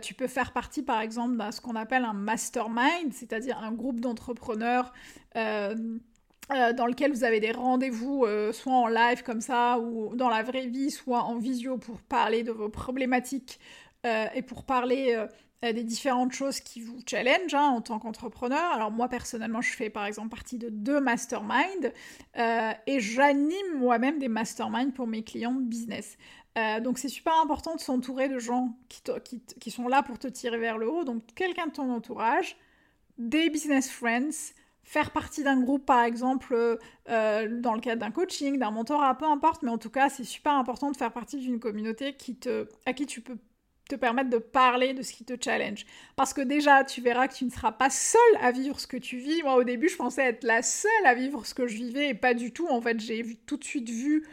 tu 0.01 0.15
peux 0.15 0.29
faire 0.29 0.55
partie 0.55 0.83
par 0.83 1.03
exemple 1.03 1.37
de 1.37 1.51
ce 1.53 1.61
qu'on 1.61 1.77
appelle 1.77 2.05
un 2.05 2.15
mastermind, 2.15 3.13
c'est-à-dire 3.13 3.59
un 3.59 3.73
groupe 3.73 4.01
d'entrepreneurs 4.01 4.95
euh, 6.51 6.73
dans 6.73 6.87
lequel 6.87 7.13
vous 7.13 7.25
avez 7.25 7.39
des 7.39 7.53
rendez-vous 7.53 8.25
euh, 8.25 8.53
soit 8.53 8.73
en 8.73 8.89
live 8.89 9.23
comme 9.23 9.41
ça 9.41 9.79
ou 9.79 10.15
dans 10.17 10.29
la 10.29 10.43
vraie 10.43 10.67
vie, 10.67 10.91
soit 10.91 11.23
en 11.23 11.39
visio 11.39 11.79
pour 11.79 12.01
parler 12.03 12.43
de 12.43 12.51
vos 12.51 12.69
problématiques 12.69 13.61
euh, 14.05 14.27
et 14.35 14.43
pour 14.43 14.65
parler 14.65 15.17
des 15.63 15.85
différentes 15.85 16.33
choses 16.33 16.59
qui 16.59 16.81
vous 16.81 16.99
challenge 17.09 17.55
hein, 17.55 17.69
en 17.69 17.81
tant 17.81 18.01
qu'entrepreneur. 18.01 18.73
Alors 18.73 18.91
moi 18.91 19.09
personnellement, 19.09 19.61
je 19.61 19.71
fais 19.71 19.89
par 19.89 20.05
exemple 20.07 20.31
partie 20.31 20.59
de 20.59 20.69
deux 20.69 21.01
masterminds 21.01 21.93
et 22.35 22.99
j'anime 22.99 23.77
moi-même 23.77 24.19
des 24.19 24.27
masterminds 24.27 24.91
pour 24.91 25.07
mes 25.07 25.23
clients 25.23 25.55
de 25.55 25.63
business. 25.63 26.19
donc 26.83 26.99
c'est 26.99 27.09
super 27.09 27.35
important 27.41 27.77
de 27.77 27.81
s'entourer 27.81 28.29
de 28.29 28.41
gens 28.41 28.77
qui, 28.89 29.71
sont 29.71 29.87
là 29.87 30.03
pour 30.03 30.19
te 30.19 30.27
tirer 30.27 30.59
vers 30.59 30.79
le 30.79 30.91
haut. 30.91 31.05
Donc 31.05 31.23
quelqu'un 31.37 31.69
de 31.69 31.73
ton 31.73 31.93
entourage, 31.93 32.57
des 33.17 33.49
business 33.49 33.89
friends, 33.89 34.53
faire 34.85 35.11
partie 35.11 35.43
d'un 35.43 35.61
groupe, 35.61 35.87
par 35.87 36.03
exemple, 36.03 36.55
euh, 36.55 36.77
euh, 37.09 37.61
dans 37.61 37.75
le 37.75 37.81
cadre 37.81 38.01
d'un 38.01 38.11
coaching, 38.11 38.59
d'un 38.59 38.71
mentorat, 38.71 39.17
peu 39.17 39.25
importe, 39.25 39.63
mais 39.63 39.71
en 39.71 39.79
tout 39.79 39.91
cas, 39.91 40.09
c'est 40.09 40.25
super 40.25 40.53
important 40.53 40.91
de 40.91 40.97
faire 40.97 41.13
partie 41.13 41.39
d'une 41.39 41.61
communauté 41.61 42.15
qui 42.15 42.37
te, 42.37 42.69
à 42.87 42.93
qui 42.93 43.07
tu 43.07 43.21
peux 43.21 43.39
te 43.89 43.97
permettre 43.97 44.31
de 44.31 44.39
parler 44.39 44.95
de 44.95 45.03
ce 45.03 45.13
qui 45.13 45.25
te 45.25 45.35
challenge. 45.43 45.85
Parce 46.17 46.33
que 46.33 46.41
déjà, 46.41 46.85
tu 46.85 47.01
verras 47.01 47.29
que 47.29 47.35
tu 47.35 47.45
ne 47.45 47.51
seras 47.51 47.73
pas 47.73 47.91
seul 47.91 48.21
à 48.41 48.51
vivre 48.51 48.79
ce 48.81 48.87
que 48.87 48.97
tu 48.97 49.19
vis. 49.19 49.43
Moi, 49.43 49.57
au 49.57 49.65
début, 49.65 49.89
je 49.89 49.97
pensais 49.97 50.23
être 50.23 50.45
la 50.45 50.63
seule 50.63 50.91
à 51.05 51.15
vivre 51.15 51.45
ce 51.47 51.55
que 51.55 51.67
je 51.67 51.77
vivais, 51.77 52.09
et 52.09 52.15
pas 52.15 52.35
du 52.35 52.53
tout. 52.53 52.69
En 52.69 52.81
fait, 52.81 53.01
j'ai 53.01 53.25
tout 53.47 53.57
de 53.57 53.65
suite 53.65 53.89
vu 53.89 54.27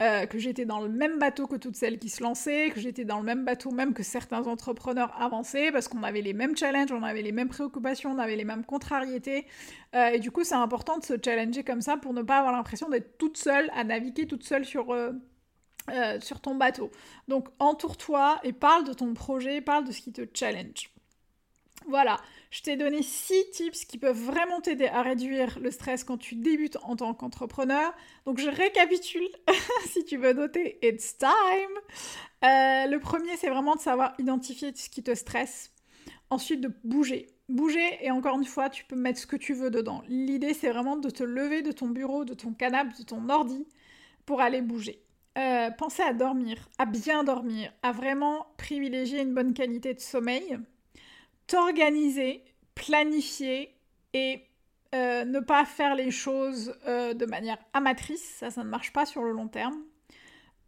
euh, 0.00 0.26
que 0.26 0.38
j'étais 0.38 0.64
dans 0.64 0.80
le 0.80 0.88
même 0.88 1.18
bateau 1.18 1.46
que 1.46 1.56
toutes 1.56 1.76
celles 1.76 1.98
qui 1.98 2.08
se 2.08 2.22
lançaient, 2.22 2.70
que 2.70 2.80
j'étais 2.80 3.04
dans 3.04 3.18
le 3.18 3.24
même 3.24 3.44
bateau 3.44 3.70
même 3.70 3.94
que 3.94 4.02
certains 4.02 4.46
entrepreneurs 4.46 5.14
avancés, 5.20 5.72
parce 5.72 5.88
qu'on 5.88 6.02
avait 6.02 6.20
les 6.20 6.32
mêmes 6.32 6.56
challenges, 6.56 6.92
on 6.92 7.02
avait 7.02 7.22
les 7.22 7.32
mêmes 7.32 7.48
préoccupations, 7.48 8.12
on 8.12 8.18
avait 8.18 8.36
les 8.36 8.44
mêmes 8.44 8.64
contrariétés. 8.64 9.46
Euh, 9.94 10.10
et 10.10 10.18
du 10.20 10.30
coup, 10.30 10.44
c'est 10.44 10.54
important 10.54 10.98
de 10.98 11.04
se 11.04 11.14
challenger 11.22 11.64
comme 11.64 11.80
ça 11.80 11.96
pour 11.96 12.12
ne 12.12 12.22
pas 12.22 12.38
avoir 12.38 12.52
l'impression 12.52 12.88
d'être 12.88 13.18
toute 13.18 13.36
seule 13.36 13.70
à 13.74 13.84
naviguer 13.84 14.26
toute 14.26 14.44
seule 14.44 14.64
sur... 14.64 14.92
Euh, 14.92 15.12
sur 16.20 16.42
ton 16.42 16.54
bateau. 16.54 16.90
Donc 17.28 17.48
entoure-toi 17.58 18.40
et 18.42 18.52
parle 18.52 18.84
de 18.84 18.92
ton 18.92 19.14
projet, 19.14 19.62
parle 19.62 19.84
de 19.86 19.92
ce 19.92 20.02
qui 20.02 20.12
te 20.12 20.20
challenge. 20.34 20.90
Voilà, 21.86 22.20
je 22.50 22.62
t'ai 22.62 22.76
donné 22.76 23.02
6 23.02 23.50
tips 23.52 23.84
qui 23.84 23.98
peuvent 23.98 24.20
vraiment 24.20 24.60
t'aider 24.60 24.86
à 24.86 25.02
réduire 25.02 25.58
le 25.60 25.70
stress 25.70 26.04
quand 26.04 26.18
tu 26.18 26.34
débutes 26.34 26.76
en 26.82 26.96
tant 26.96 27.14
qu'entrepreneur. 27.14 27.94
Donc 28.26 28.38
je 28.38 28.48
récapitule, 28.48 29.28
si 29.86 30.04
tu 30.04 30.16
veux 30.16 30.32
noter, 30.32 30.78
it's 30.82 31.16
time. 31.16 31.30
Euh, 32.44 32.86
le 32.86 32.98
premier, 32.98 33.36
c'est 33.36 33.48
vraiment 33.48 33.74
de 33.74 33.80
savoir 33.80 34.14
identifier 34.18 34.72
ce 34.74 34.90
qui 34.90 35.02
te 35.02 35.14
stresse. 35.14 35.72
Ensuite, 36.30 36.60
de 36.60 36.70
bouger. 36.84 37.26
Bouger, 37.48 37.98
et 38.02 38.10
encore 38.10 38.36
une 38.36 38.44
fois, 38.44 38.68
tu 38.68 38.84
peux 38.84 38.96
mettre 38.96 39.18
ce 39.18 39.26
que 39.26 39.36
tu 39.36 39.54
veux 39.54 39.70
dedans. 39.70 40.02
L'idée, 40.08 40.52
c'est 40.52 40.70
vraiment 40.70 40.96
de 40.96 41.08
te 41.08 41.22
lever 41.22 41.62
de 41.62 41.72
ton 41.72 41.88
bureau, 41.88 42.26
de 42.26 42.34
ton 42.34 42.52
canapé, 42.52 42.90
de 42.98 43.04
ton 43.04 43.30
ordi, 43.30 43.66
pour 44.26 44.42
aller 44.42 44.60
bouger. 44.60 45.02
Euh, 45.38 45.70
pensez 45.70 46.02
à 46.02 46.12
dormir, 46.12 46.68
à 46.78 46.84
bien 46.84 47.24
dormir, 47.24 47.72
à 47.82 47.92
vraiment 47.92 48.46
privilégier 48.58 49.22
une 49.22 49.32
bonne 49.32 49.54
qualité 49.54 49.94
de 49.94 50.00
sommeil 50.00 50.58
t'organiser, 51.48 52.44
planifier 52.76 53.74
et 54.14 54.44
euh, 54.94 55.24
ne 55.24 55.40
pas 55.40 55.64
faire 55.64 55.96
les 55.96 56.12
choses 56.12 56.74
euh, 56.86 57.12
de 57.12 57.26
manière 57.26 57.58
amatrice, 57.72 58.36
ça, 58.38 58.50
ça 58.50 58.62
ne 58.62 58.68
marche 58.68 58.92
pas 58.92 59.04
sur 59.04 59.22
le 59.22 59.32
long 59.32 59.48
terme. 59.48 59.82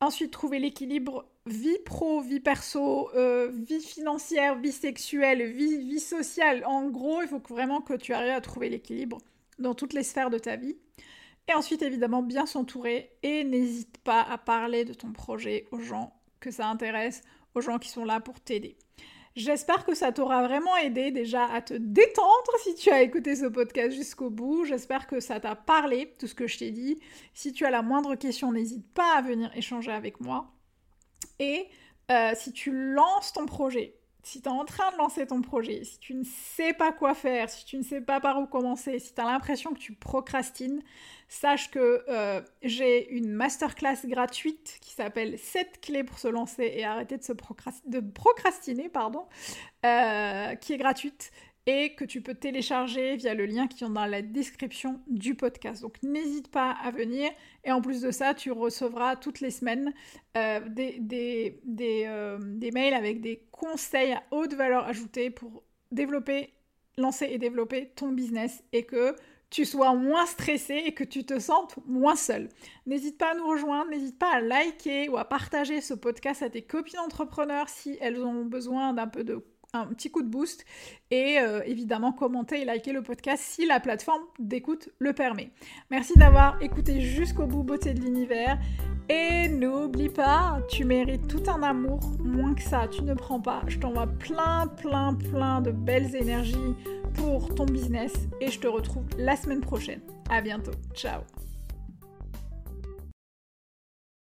Ensuite, 0.01 0.31
trouver 0.31 0.59
l'équilibre 0.59 1.27
vie 1.47 1.79
pro, 1.85 2.21
vie 2.21 2.41
perso, 2.41 3.11
euh, 3.15 3.51
vie 3.53 3.81
financière, 3.81 4.59
vie 4.59 4.73
sexuelle, 4.73 5.53
vie, 5.53 5.79
vie 5.79 6.01
sociale. 6.01 6.65
En 6.67 6.89
gros, 6.89 7.23
il 7.23 7.29
faut 7.29 7.43
vraiment 7.49 7.81
que 7.81 7.95
tu 7.95 8.13
arrives 8.13 8.33
à 8.33 8.41
trouver 8.41 8.69
l'équilibre 8.69 9.19
dans 9.59 9.75
toutes 9.75 9.93
les 9.93 10.03
sphères 10.03 10.31
de 10.31 10.39
ta 10.39 10.57
vie. 10.57 10.77
Et 11.49 11.55
ensuite, 11.55 11.83
évidemment, 11.83 12.23
bien 12.23 12.47
s'entourer 12.47 13.11
et 13.23 13.45
n'hésite 13.45 13.99
pas 13.99 14.23
à 14.23 14.39
parler 14.39 14.85
de 14.85 14.95
ton 14.95 15.13
projet 15.13 15.67
aux 15.71 15.81
gens 15.81 16.15
que 16.41 16.51
ça 16.51 16.67
intéresse, 16.69 17.23
aux 17.55 17.61
gens 17.61 17.79
qui 17.79 17.89
sont 17.89 18.05
là 18.05 18.21
pour 18.21 18.41
t'aider. 18.41 18.77
J'espère 19.37 19.85
que 19.85 19.95
ça 19.95 20.11
t'aura 20.11 20.43
vraiment 20.43 20.77
aidé 20.77 21.13
déjà 21.13 21.45
à 21.45 21.63
te 21.63 21.75
détendre 21.75 22.53
si 22.65 22.75
tu 22.75 22.91
as 22.91 23.03
écouté 23.03 23.37
ce 23.37 23.47
podcast 23.47 23.97
jusqu'au 23.97 24.29
bout. 24.29 24.65
J'espère 24.65 25.07
que 25.07 25.21
ça 25.21 25.39
t'a 25.39 25.55
parlé, 25.55 26.15
tout 26.19 26.27
ce 26.27 26.35
que 26.35 26.49
je 26.49 26.59
t'ai 26.59 26.73
dit. 26.73 26.99
Si 27.33 27.53
tu 27.53 27.65
as 27.65 27.71
la 27.71 27.83
moindre 27.83 28.17
question, 28.17 28.51
n'hésite 28.51 28.93
pas 28.93 29.17
à 29.17 29.23
venir 29.23 29.51
échanger 29.57 29.93
avec 29.93 30.21
moi. 30.21 30.53
Et 31.39 31.69
euh, 32.11 32.33
si 32.35 32.53
tu 32.53 32.73
lances 32.73 33.33
ton 33.33 33.47
projet, 33.47 34.00
si 34.23 34.43
tu 34.43 34.49
es 34.49 34.53
en 34.53 34.65
train 34.65 34.91
de 34.93 34.97
lancer 34.99 35.27
ton 35.27 35.41
projet, 35.43 35.85
si 35.85 35.99
tu 35.99 36.15
ne 36.15 36.25
sais 36.25 36.73
pas 36.73 36.93
quoi 36.93 37.15
faire, 37.15 37.49
si 37.49 37.65
tu 37.65 37.77
ne 37.77 37.83
sais 37.83 38.01
pas 38.01 38.21
par 38.21 38.41
où 38.41 38.47
commencer, 38.47 38.99
si 38.99 39.15
tu 39.15 39.21
as 39.21 39.25
l'impression 39.25 39.73
que 39.73 39.79
tu 39.79 39.95
procrastines, 39.95 40.83
sache 41.29 41.71
que 41.71 42.05
euh, 42.09 42.41
j'ai 42.63 43.09
une 43.11 43.33
masterclass 43.33 43.97
gratuite 44.05 44.79
qui 44.81 44.93
s'appelle 44.93 45.39
7 45.39 45.81
clés 45.81 46.05
pour 46.05 46.19
se 46.19 46.29
lancer 46.29 46.73
et 46.75 46.85
arrêter 46.85 47.17
de, 47.17 47.23
se 47.23 47.33
procrastiner, 47.33 48.89
pardon, 48.89 49.27
euh, 49.87 50.55
qui 50.57 50.73
est 50.73 50.79
gratuite 50.79 51.31
et 51.67 51.95
que 51.95 52.05
tu 52.05 52.21
peux 52.23 52.35
télécharger 52.35 53.17
via 53.17 53.35
le 53.35 53.47
lien 53.47 53.67
qui 53.67 53.85
est 53.85 53.89
dans 53.89 54.07
la 54.07 54.23
description 54.23 55.01
du 55.07 55.35
podcast. 55.35 55.83
Donc 55.83 56.03
n'hésite 56.03 56.51
pas 56.51 56.71
à 56.71 56.91
venir 56.91 57.31
et 57.65 57.73
en 57.73 57.81
plus 57.81 58.01
de 58.01 58.11
ça, 58.11 58.35
tu 58.35 58.51
recevras 58.51 59.17
toutes 59.17 59.41
les 59.41 59.51
semaines 59.51 59.93
euh, 60.37 60.61
euh, 60.61 62.39
des, 62.43 62.71
mails 62.73 62.95
avec 62.95 63.21
des 63.21 63.47
conseils 63.51 64.13
à 64.13 64.23
haute 64.31 64.55
valeur 64.55 64.87
ajoutée 64.87 65.31
pour 65.31 65.63
développer, 65.93 66.53
lancer 66.97 67.27
et 67.31 67.39
développer 67.39 67.91
ton 67.95 68.09
business 68.09 68.63
et 68.73 68.85
que 68.85 69.15
tu 69.51 69.65
sois 69.65 69.95
moins 69.95 70.27
stressé 70.27 70.83
et 70.87 70.95
que 70.95 71.05
tu 71.05 71.25
te 71.25 71.39
sentes 71.41 71.77
moins 71.87 72.17
seul. 72.17 72.49
N'hésite 72.87 73.19
pas 73.19 73.33
à 73.33 73.35
nous 73.35 73.49
rejoindre, 73.49 73.91
n'hésite 73.91 74.19
pas 74.19 74.33
à 74.33 74.41
liker 74.41 75.09
ou 75.09 75.19
à 75.19 75.25
partager 75.25 75.81
ce 75.81 75.93
podcast 75.93 76.43
à 76.43 76.51
tes 76.51 76.63
copines 76.63 77.01
entrepreneurs 77.01 77.69
si 77.69 77.99
elles 78.01 78.23
ont 78.23 78.45
besoin 78.45 78.93
d'un 78.93 79.09
peu 79.09 79.25
de 79.25 79.45
un 79.73 79.87
petit 79.87 80.11
coup 80.11 80.23
de 80.23 80.29
boost 80.29 80.65
et 81.11 81.39
euh, 81.39 81.63
évidemment 81.65 82.13
commenter 82.13 82.63
et 82.63 82.65
liker 82.65 82.93
le 82.93 83.03
podcast 83.03 83.43
si 83.43 83.67
la 83.67 83.81
plateforme 83.81 84.23
d'écoute 84.39 84.89
le 84.99 85.13
permet. 85.13 85.51
Merci 85.91 86.15
d'avoir 86.17 86.61
écouté 86.63 87.01
jusqu'au 87.01 87.47
bout 87.47 87.63
beauté 87.63 87.95
de 87.95 88.01
l'univers 88.01 88.59
et 89.09 89.49
n'oublie 89.49 90.09
pas, 90.09 90.59
tu 90.69 90.85
mérites 90.85 91.29
tout 91.29 91.43
un 91.49 91.63
amour, 91.63 92.01
moins 92.21 92.55
que 92.55 92.63
ça, 92.63 92.89
tu 92.89 93.03
ne 93.03 93.15
prends 93.15 93.41
pas. 93.41 93.63
Je 93.67 93.79
t'envoie 93.79 94.07
plein 94.07 94.67
plein 94.67 95.15
plein 95.15 95.61
de 95.61 95.71
belles 95.71 96.15
énergies 96.15 96.75
pour 97.15 97.55
ton 97.55 97.65
business 97.65 98.13
et 98.41 98.51
je 98.51 98.61
te 98.61 98.67
retrouve 98.67 99.05
la 99.19 99.37
semaine 99.37 99.61
prochaine. 99.61 100.01
À 100.29 100.41
bientôt. 100.41 100.73
Ciao. 100.95 101.23